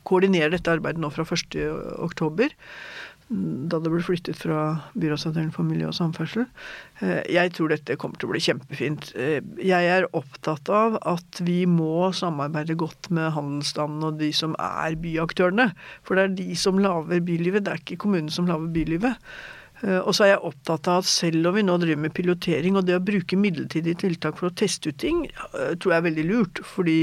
koordinere 0.05 0.53
dette 0.53 0.69
arbeidet 0.69 1.01
nå 1.01 1.09
fra 1.13 1.25
1.10 1.25 2.53
da 3.25 3.79
det 3.81 3.89
ble 3.89 4.03
flyttet 4.05 4.37
fra 4.37 4.59
Byrådsavdelingen 4.93 5.53
for 5.55 5.65
miljø 5.65 5.89
og 5.89 5.95
samferdsel. 5.97 6.45
Eh, 7.01 7.23
jeg 7.33 7.53
tror 7.57 7.71
dette 7.73 7.97
kommer 7.97 8.21
til 8.21 8.29
å 8.29 8.33
bli 8.35 8.41
kjempefint. 8.45 9.09
Eh, 9.17 9.39
jeg 9.65 9.89
er 9.95 10.05
opptatt 10.13 10.69
av 10.69 10.99
at 11.01 11.41
vi 11.45 11.63
må 11.69 12.11
samarbeide 12.13 12.77
godt 12.77 13.09
med 13.09 13.33
handelsstanden 13.33 14.05
og 14.11 14.21
de 14.21 14.29
som 14.35 14.53
er 14.61 14.97
byaktørene. 15.01 15.71
For 16.05 16.17
det 16.17 16.27
er 16.27 16.37
de 16.37 16.59
som 16.59 16.77
lager 16.81 17.25
bylivet, 17.25 17.65
det 17.65 17.73
er 17.73 17.81
ikke 17.81 18.01
kommunen 18.05 18.29
som 18.33 18.45
lager 18.51 18.69
bylivet. 18.75 19.17
Eh, 19.81 19.97
og 20.03 20.13
så 20.13 20.27
er 20.27 20.35
jeg 20.35 20.45
opptatt 20.51 20.91
av 20.93 21.01
at 21.01 21.09
selv 21.09 21.49
om 21.49 21.57
vi 21.57 21.65
nå 21.65 21.79
driver 21.81 22.05
med 22.05 22.13
pilotering, 22.13 22.77
og 22.77 22.85
det 22.85 22.99
å 22.99 23.03
bruke 23.09 23.41
midlertidige 23.41 24.05
tiltak 24.05 24.37
for 24.37 24.51
å 24.51 24.55
teste 24.61 24.93
ut 24.93 25.01
ting, 25.01 25.25
tror 25.49 25.95
jeg 25.95 25.97
er 25.97 26.09
veldig 26.11 26.29
lurt. 26.29 26.61
fordi 26.61 26.99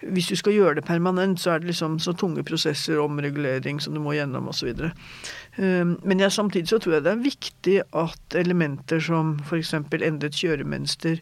hvis 0.00 0.30
du 0.30 0.36
skal 0.38 0.56
gjøre 0.56 0.78
det 0.80 0.86
permanent, 0.88 1.40
så 1.40 1.54
er 1.54 1.62
det 1.62 1.72
liksom 1.72 1.98
så 2.00 2.14
tunge 2.16 2.44
prosesser, 2.46 3.00
omregulering 3.02 3.80
som 3.82 3.94
du 3.94 4.00
må 4.00 4.16
gjennom 4.16 4.48
osv. 4.48 4.72
Um, 5.58 5.96
men 6.02 6.20
jeg, 6.20 6.32
samtidig 6.32 6.72
så 6.72 6.80
tror 6.80 6.98
jeg 6.98 7.06
det 7.06 7.14
er 7.14 7.24
viktig 7.24 7.78
at 8.04 8.38
elementer 8.40 9.02
som 9.04 9.38
f.eks. 9.44 9.74
endret 9.76 10.36
kjøremønster 10.36 11.20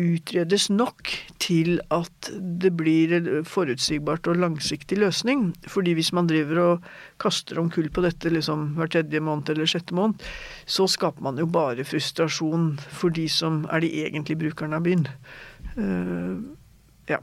utredes 0.00 0.70
nok 0.72 1.10
til 1.42 1.74
at 1.92 2.30
det 2.62 2.70
blir 2.78 3.12
en 3.12 3.26
forutsigbart 3.44 4.26
og 4.30 4.40
langsiktig 4.40 4.96
løsning. 5.02 5.50
Fordi 5.68 5.92
hvis 5.98 6.14
man 6.16 6.30
driver 6.30 6.60
og 6.62 6.86
kaster 7.20 7.60
om 7.60 7.68
kull 7.70 7.90
på 7.92 8.04
dette 8.04 8.32
liksom 8.32 8.70
hver 8.78 8.88
tredje 8.94 9.20
måned 9.20 9.52
eller 9.52 9.68
sjette 9.68 9.94
måned, 9.96 10.22
så 10.64 10.88
skaper 10.88 11.24
man 11.24 11.40
jo 11.40 11.46
bare 11.46 11.84
frustrasjon 11.84 12.78
for 12.88 13.12
de 13.12 13.28
som 13.28 13.66
er 13.68 13.84
de 13.84 13.92
egentlige 14.06 14.40
brukerne 14.46 14.80
av 14.80 14.88
byen. 14.88 15.04
Uh, 15.76 16.40
ja. 17.10 17.20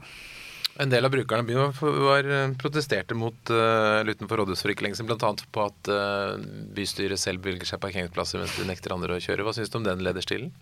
En 0.80 0.88
del 0.88 1.04
av 1.04 1.12
brukerne 1.12 1.44
i 1.44 1.50
byen 1.50 2.30
eh, 2.32 2.52
protesterte 2.56 3.16
mot 3.18 3.52
uh, 3.52 4.00
utenfor 4.06 4.40
rådhuset 4.40 4.64
for 4.64 4.72
ikke 4.72 4.86
lenge 4.86 4.96
siden, 4.96 5.10
bl.a. 5.10 5.32
på 5.52 5.64
at 5.66 5.90
uh, 5.92 6.40
bystyret 6.76 7.20
selv 7.20 7.44
bevilger 7.44 7.68
seg 7.68 7.82
parkeringsplasser 7.82 8.40
mens 8.40 8.56
de 8.56 8.64
nekter 8.68 8.94
andre 8.94 9.18
å 9.18 9.20
kjøre. 9.20 9.44
Hva 9.44 9.52
syns 9.56 9.72
du 9.72 9.76
om 9.80 9.84
den 9.84 10.00
lederstilen? 10.06 10.54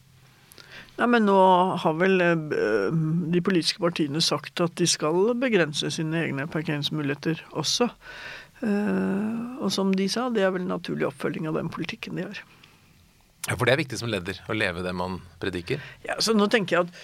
Ja, 0.99 1.07
men 1.07 1.29
Nå 1.29 1.39
har 1.79 1.95
vel 1.95 2.19
de 2.19 3.41
politiske 3.47 3.79
partiene 3.79 4.19
sagt 4.25 4.59
at 4.65 4.75
de 4.81 4.89
skal 4.91 5.31
begrense 5.39 5.93
sine 5.95 6.25
egne 6.25 6.49
parkeringsmuligheter 6.51 7.45
også. 7.55 7.87
og 8.67 9.71
som 9.71 9.93
de 9.95 10.09
sa, 10.11 10.27
det 10.35 10.43
er 10.43 10.51
vel 10.57 10.65
en 10.65 10.75
naturlig 10.75 11.07
oppfølging 11.07 11.47
av 11.47 11.61
den 11.61 11.71
politikken 11.71 12.19
de 12.19 12.27
har. 12.27 12.43
Ja, 13.47 13.55
For 13.55 13.65
det 13.65 13.77
er 13.77 13.85
viktig 13.85 14.01
som 14.01 14.11
leder, 14.11 14.43
å 14.51 14.57
leve 14.59 14.83
det 14.83 14.93
man 14.97 15.21
prediker? 15.39 15.79
Ja, 16.03 16.19
så 16.19 16.35
nå 16.35 16.51
tenker 16.51 16.81
jeg 16.81 16.89
at 16.89 16.97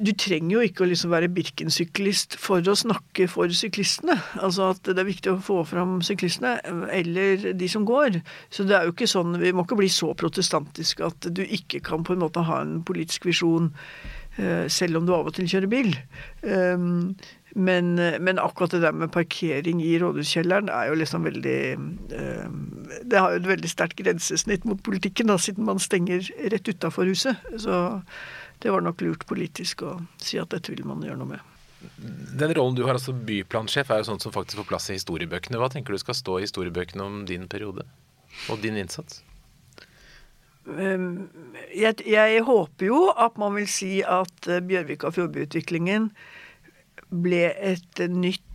du 0.00 0.12
trenger 0.16 0.56
jo 0.56 0.64
ikke 0.66 0.84
å 0.84 0.88
liksom 0.90 1.12
være 1.12 1.30
Birken-syklist 1.32 2.36
for 2.40 2.64
å 2.68 2.76
snakke 2.78 3.28
for 3.30 3.52
syklistene. 3.56 4.16
Altså 4.40 4.70
at 4.72 4.86
det 4.88 4.98
er 5.00 5.08
viktig 5.08 5.32
å 5.32 5.42
få 5.42 5.60
fram 5.68 6.00
syklistene, 6.04 6.56
eller 6.92 7.52
de 7.58 7.68
som 7.70 7.86
går. 7.88 8.20
Så 8.52 8.66
det 8.68 8.78
er 8.78 8.88
jo 8.88 8.94
ikke 8.94 9.10
sånn, 9.10 9.36
vi 9.42 9.52
må 9.54 9.66
ikke 9.66 9.80
bli 9.80 9.90
så 9.92 10.12
protestantiske 10.18 11.06
at 11.06 11.30
du 11.34 11.44
ikke 11.44 11.82
kan 11.84 12.06
på 12.06 12.16
en 12.16 12.24
måte 12.24 12.44
ha 12.48 12.62
en 12.62 12.80
politisk 12.86 13.28
visjon 13.28 13.70
eh, 14.38 14.66
selv 14.72 15.00
om 15.00 15.06
du 15.08 15.14
av 15.16 15.30
og 15.30 15.36
til 15.36 15.48
kjører 15.50 15.72
bil. 15.72 15.94
Ehm, 16.46 17.14
men, 17.52 17.94
men, 17.96 18.38
akkurat 18.40 18.72
det 18.72 18.80
der 18.80 18.94
med 18.96 19.12
parkering 19.12 19.82
i 19.84 19.98
rådhuskjelleren 20.00 20.70
er 20.72 20.88
jo 20.88 20.94
liksom 20.96 21.26
veldig 21.28 21.58
ehm, 22.16 22.54
Det 23.04 23.18
har 23.20 23.34
jo 23.34 23.42
et 23.42 23.48
veldig 23.50 23.68
sterkt 23.68 23.98
grensesnitt 24.00 24.64
mot 24.68 24.80
politikken, 24.84 25.28
da, 25.28 25.36
siden 25.36 25.68
man 25.68 25.82
stenger 25.82 26.24
rett 26.52 26.68
utafor 26.68 27.08
huset. 27.08 27.36
Så 27.60 27.82
det 28.62 28.70
var 28.70 28.84
nok 28.84 29.02
lurt 29.02 29.26
politisk 29.26 29.82
å 29.86 29.96
si 30.22 30.38
at 30.40 30.52
dette 30.54 30.72
vil 30.74 30.86
man 30.86 31.02
gjøre 31.04 31.18
noe 31.20 31.34
med. 31.34 31.48
Den 32.38 32.52
rollen 32.54 32.76
du 32.78 32.84
har, 32.86 32.94
altså 32.94 33.14
byplansjef, 33.14 33.90
er 33.90 34.02
jo 34.02 34.12
sånt 34.12 34.22
som 34.22 34.34
faktisk 34.34 34.60
får 34.60 34.68
plass 34.70 34.88
i 34.90 34.98
historiebøkene. 34.98 35.58
Hva 35.58 35.70
tenker 35.72 35.94
du 35.94 35.98
skal 36.02 36.14
stå 36.14 36.38
i 36.38 36.46
historiebøkene 36.46 37.04
om 37.04 37.22
din 37.26 37.48
periode 37.50 37.84
og 38.52 38.62
din 38.62 38.78
innsats? 38.78 39.22
Ehm, 40.70 41.26
jeg, 41.74 42.04
jeg 42.06 42.44
håper 42.46 42.86
jo 42.86 43.08
at 43.10 43.38
man 43.40 43.58
vil 43.58 43.66
si 43.70 43.96
at 44.06 44.46
Bjørvika 44.68 45.10
og 45.10 45.18
Fjordbyutviklingen 45.18 46.12
ble 47.12 47.48
et 47.50 48.04
nytt 48.08 48.46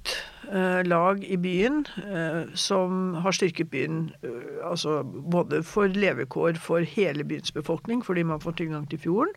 lag 0.88 1.24
i 1.24 1.38
byen 1.38 1.82
uh, 2.06 2.48
som 2.56 3.18
har 3.24 3.36
styrket 3.36 3.70
byen 3.74 4.08
uh, 4.24 4.70
altså 4.72 5.02
både 5.04 5.62
for 5.68 5.92
levekår 5.92 6.60
for 6.62 6.86
hele 6.88 7.26
byens 7.28 7.52
befolkning, 7.52 8.04
fordi 8.06 8.24
man 8.24 8.42
får 8.44 8.58
tilgang 8.62 8.88
til 8.90 9.02
fjorden, 9.04 9.34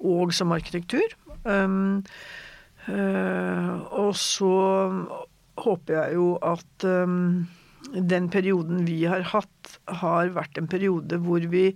og 0.00 0.34
som 0.34 0.52
arkitektur. 0.52 1.16
Um, 1.44 2.04
og 3.92 4.16
så 4.18 4.54
håper 5.62 5.94
jeg 5.94 6.14
jo 6.16 6.32
at 6.42 6.86
um, 6.88 7.46
den 7.94 8.26
perioden 8.32 8.86
vi 8.88 9.04
har 9.06 9.22
hatt, 9.32 9.76
har 9.86 10.32
vært 10.34 10.58
en 10.58 10.70
periode 10.70 11.20
hvor 11.22 11.44
vi 11.52 11.68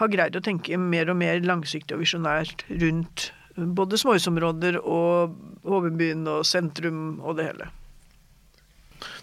har 0.00 0.12
greid 0.12 0.36
å 0.36 0.44
tenke 0.44 0.78
mer 0.80 1.10
og 1.12 1.18
mer 1.20 1.40
langsiktig 1.44 1.96
og 1.96 2.04
visjonært 2.04 2.64
rundt 2.70 3.30
både 3.56 3.98
småhusområder 4.00 4.78
og 4.82 5.36
hovedbyen 5.64 6.26
og 6.28 6.44
sentrum 6.48 7.18
og 7.22 7.38
det 7.38 7.50
hele. 7.50 7.68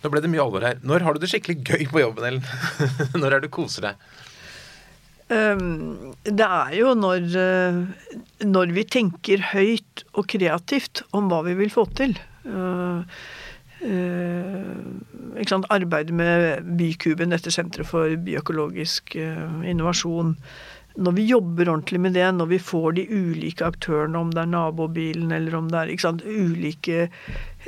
Nå 0.03 0.11
ble 0.11 0.21
det 0.23 0.31
mye 0.31 0.43
alvor 0.43 0.65
her. 0.65 0.81
Når 0.85 1.05
har 1.05 1.15
du 1.15 1.23
det 1.23 1.31
skikkelig 1.31 1.61
gøy 1.63 1.87
på 1.91 2.03
jobben, 2.03 2.27
Ellen? 2.27 2.45
når 3.19 3.27
er 3.27 3.43
det 3.43 3.49
du 3.49 3.55
koser 3.55 3.89
deg? 3.89 4.07
Um, 5.33 6.13
det 6.27 6.45
er 6.45 6.73
jo 6.77 6.91
når, 6.99 7.29
uh, 7.31 8.17
når 8.45 8.73
vi 8.75 8.83
tenker 8.91 9.45
høyt 9.53 10.03
og 10.13 10.27
kreativt 10.33 11.03
om 11.15 11.31
hva 11.31 11.41
vi 11.47 11.55
vil 11.57 11.71
få 11.73 11.87
til. 11.97 12.17
Uh, 12.43 13.01
uh, 13.87 15.63
Arbeidet 15.73 16.13
med 16.15 16.67
Bykuben, 16.77 17.33
dette 17.33 17.51
senteret 17.51 17.89
for 17.89 18.13
bioøkologisk 18.25 19.15
innovasjon. 19.17 20.35
Når 20.95 21.15
vi 21.17 21.25
jobber 21.25 21.69
ordentlig 21.71 21.99
med 22.03 22.13
det, 22.13 22.25
når 22.37 22.49
vi 22.51 22.59
får 22.61 22.91
de 22.99 23.03
ulike 23.09 23.65
aktørene, 23.65 24.19
om 24.19 24.33
det 24.33 24.43
er 24.43 24.51
nabobilen 24.51 25.31
eller 25.33 25.55
om 25.57 25.69
det 25.71 25.79
er 25.79 25.93
sant, 26.01 26.21
ulike 26.25 27.07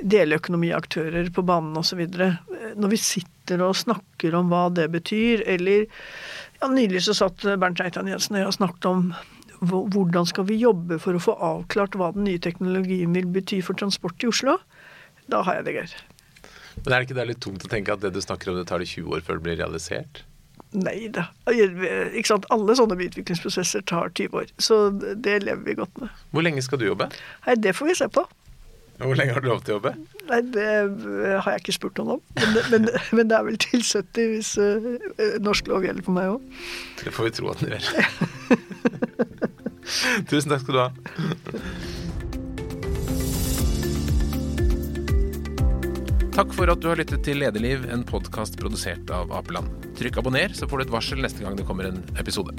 deleøkonomiaktører 0.02 1.32
på 1.34 1.46
banen 1.48 1.78
osv. 1.82 2.04
Når 2.76 2.92
vi 2.92 3.00
sitter 3.02 3.64
og 3.66 3.78
snakker 3.80 4.36
om 4.38 4.52
hva 4.54 4.68
det 4.74 4.92
betyr, 4.94 5.42
eller 5.56 5.88
ja, 6.60 6.70
Nylig 6.70 7.02
så 7.06 7.16
satt 7.18 7.42
Bernt 7.62 7.82
Reitan 7.82 8.10
Jensen 8.10 8.38
og 8.38 8.44
jeg 8.44 8.52
og 8.52 8.58
snakket 8.60 8.90
om 8.92 9.10
hvordan 9.66 10.28
skal 10.30 10.46
vi 10.50 10.60
jobbe 10.60 11.00
for 11.02 11.18
å 11.18 11.24
få 11.24 11.36
avklart 11.42 11.96
hva 11.98 12.12
den 12.14 12.28
nye 12.28 12.42
teknologien 12.42 13.16
vil 13.16 13.30
bety 13.34 13.62
for 13.66 13.78
transport 13.80 14.22
i 14.22 14.30
Oslo. 14.30 14.60
Da 15.32 15.42
har 15.48 15.60
jeg 15.60 15.68
det 15.68 15.76
gøy. 15.80 15.98
Men 16.84 16.92
er 16.92 17.00
det 17.00 17.08
ikke 17.08 17.18
det 17.18 17.28
litt 17.32 17.42
tungt 17.42 17.66
å 17.66 17.72
tenke 17.72 17.96
at 17.96 18.04
det 18.04 18.14
du 18.14 18.22
snakker 18.22 18.52
om, 18.52 18.60
det 18.60 18.68
tar 18.70 18.84
det 18.84 18.92
20 18.92 19.16
år 19.16 19.26
før 19.26 19.40
det 19.40 19.48
blir 19.48 19.62
realisert? 19.64 20.26
Nei 20.76 21.08
da. 21.14 21.24
Ikke 21.52 22.28
sant? 22.28 22.46
Alle 22.54 22.76
sånne 22.78 22.98
byutviklingsprosesser 23.00 23.82
tar 23.90 24.12
20 24.16 24.40
år. 24.42 24.48
Så 24.62 24.76
det 24.96 25.44
lever 25.46 25.64
vi 25.66 25.74
godt 25.80 25.96
med. 26.02 26.10
Hvor 26.36 26.44
lenge 26.46 26.62
skal 26.66 26.80
du 26.82 26.86
jobbe? 26.90 27.06
Nei, 27.48 27.56
Det 27.56 27.76
får 27.76 27.86
vi 27.92 27.96
se 28.02 28.08
på. 28.12 28.22
Hvor 28.98 29.16
lenge 29.20 29.34
har 29.36 29.42
du 29.44 29.48
lov 29.52 29.62
til 29.66 29.74
å 29.76 29.78
jobbe? 29.80 29.92
Nei, 30.30 30.42
Det 30.56 30.68
har 31.44 31.50
jeg 31.56 31.62
ikke 31.64 31.76
spurt 31.76 31.98
noen 32.00 32.12
om. 32.16 32.22
Men 32.40 32.50
det, 32.56 32.62
men, 32.72 32.82
men 33.20 33.26
det 33.32 33.38
er 33.40 33.44
vel 33.50 33.60
til 33.60 33.82
70 33.84 34.32
hvis 34.32 34.52
uh, 34.60 34.64
norsk 35.44 35.64
lov 35.72 35.82
gjelder 35.88 36.04
for 36.06 36.14
meg 36.16 36.26
òg. 36.38 36.42
Det 37.04 37.12
får 37.16 37.24
vi 37.30 37.36
tro 37.40 37.46
at 37.52 37.60
den 37.64 37.70
gjør. 37.76 37.86
Tusen 40.32 40.50
takk 40.50 40.62
skal 40.64 40.74
du 40.74 40.80
ha. 40.82 40.90
Takk 46.36 46.52
for 46.52 46.68
at 46.68 46.82
du 46.84 46.90
har 46.90 47.00
lyttet 47.00 47.22
til 47.24 47.38
Lederliv, 47.40 47.86
en 47.88 48.02
podkast 48.04 48.58
produsert 48.60 49.08
av 49.16 49.32
Apeland. 49.32 49.72
Trykk 49.96 50.20
abonner, 50.20 50.52
så 50.52 50.68
får 50.68 50.82
du 50.82 50.84
et 50.84 50.92
varsel 50.98 51.24
neste 51.24 51.46
gang 51.46 51.56
det 51.56 51.64
kommer 51.64 51.88
en 51.88 52.02
episode. 52.20 52.52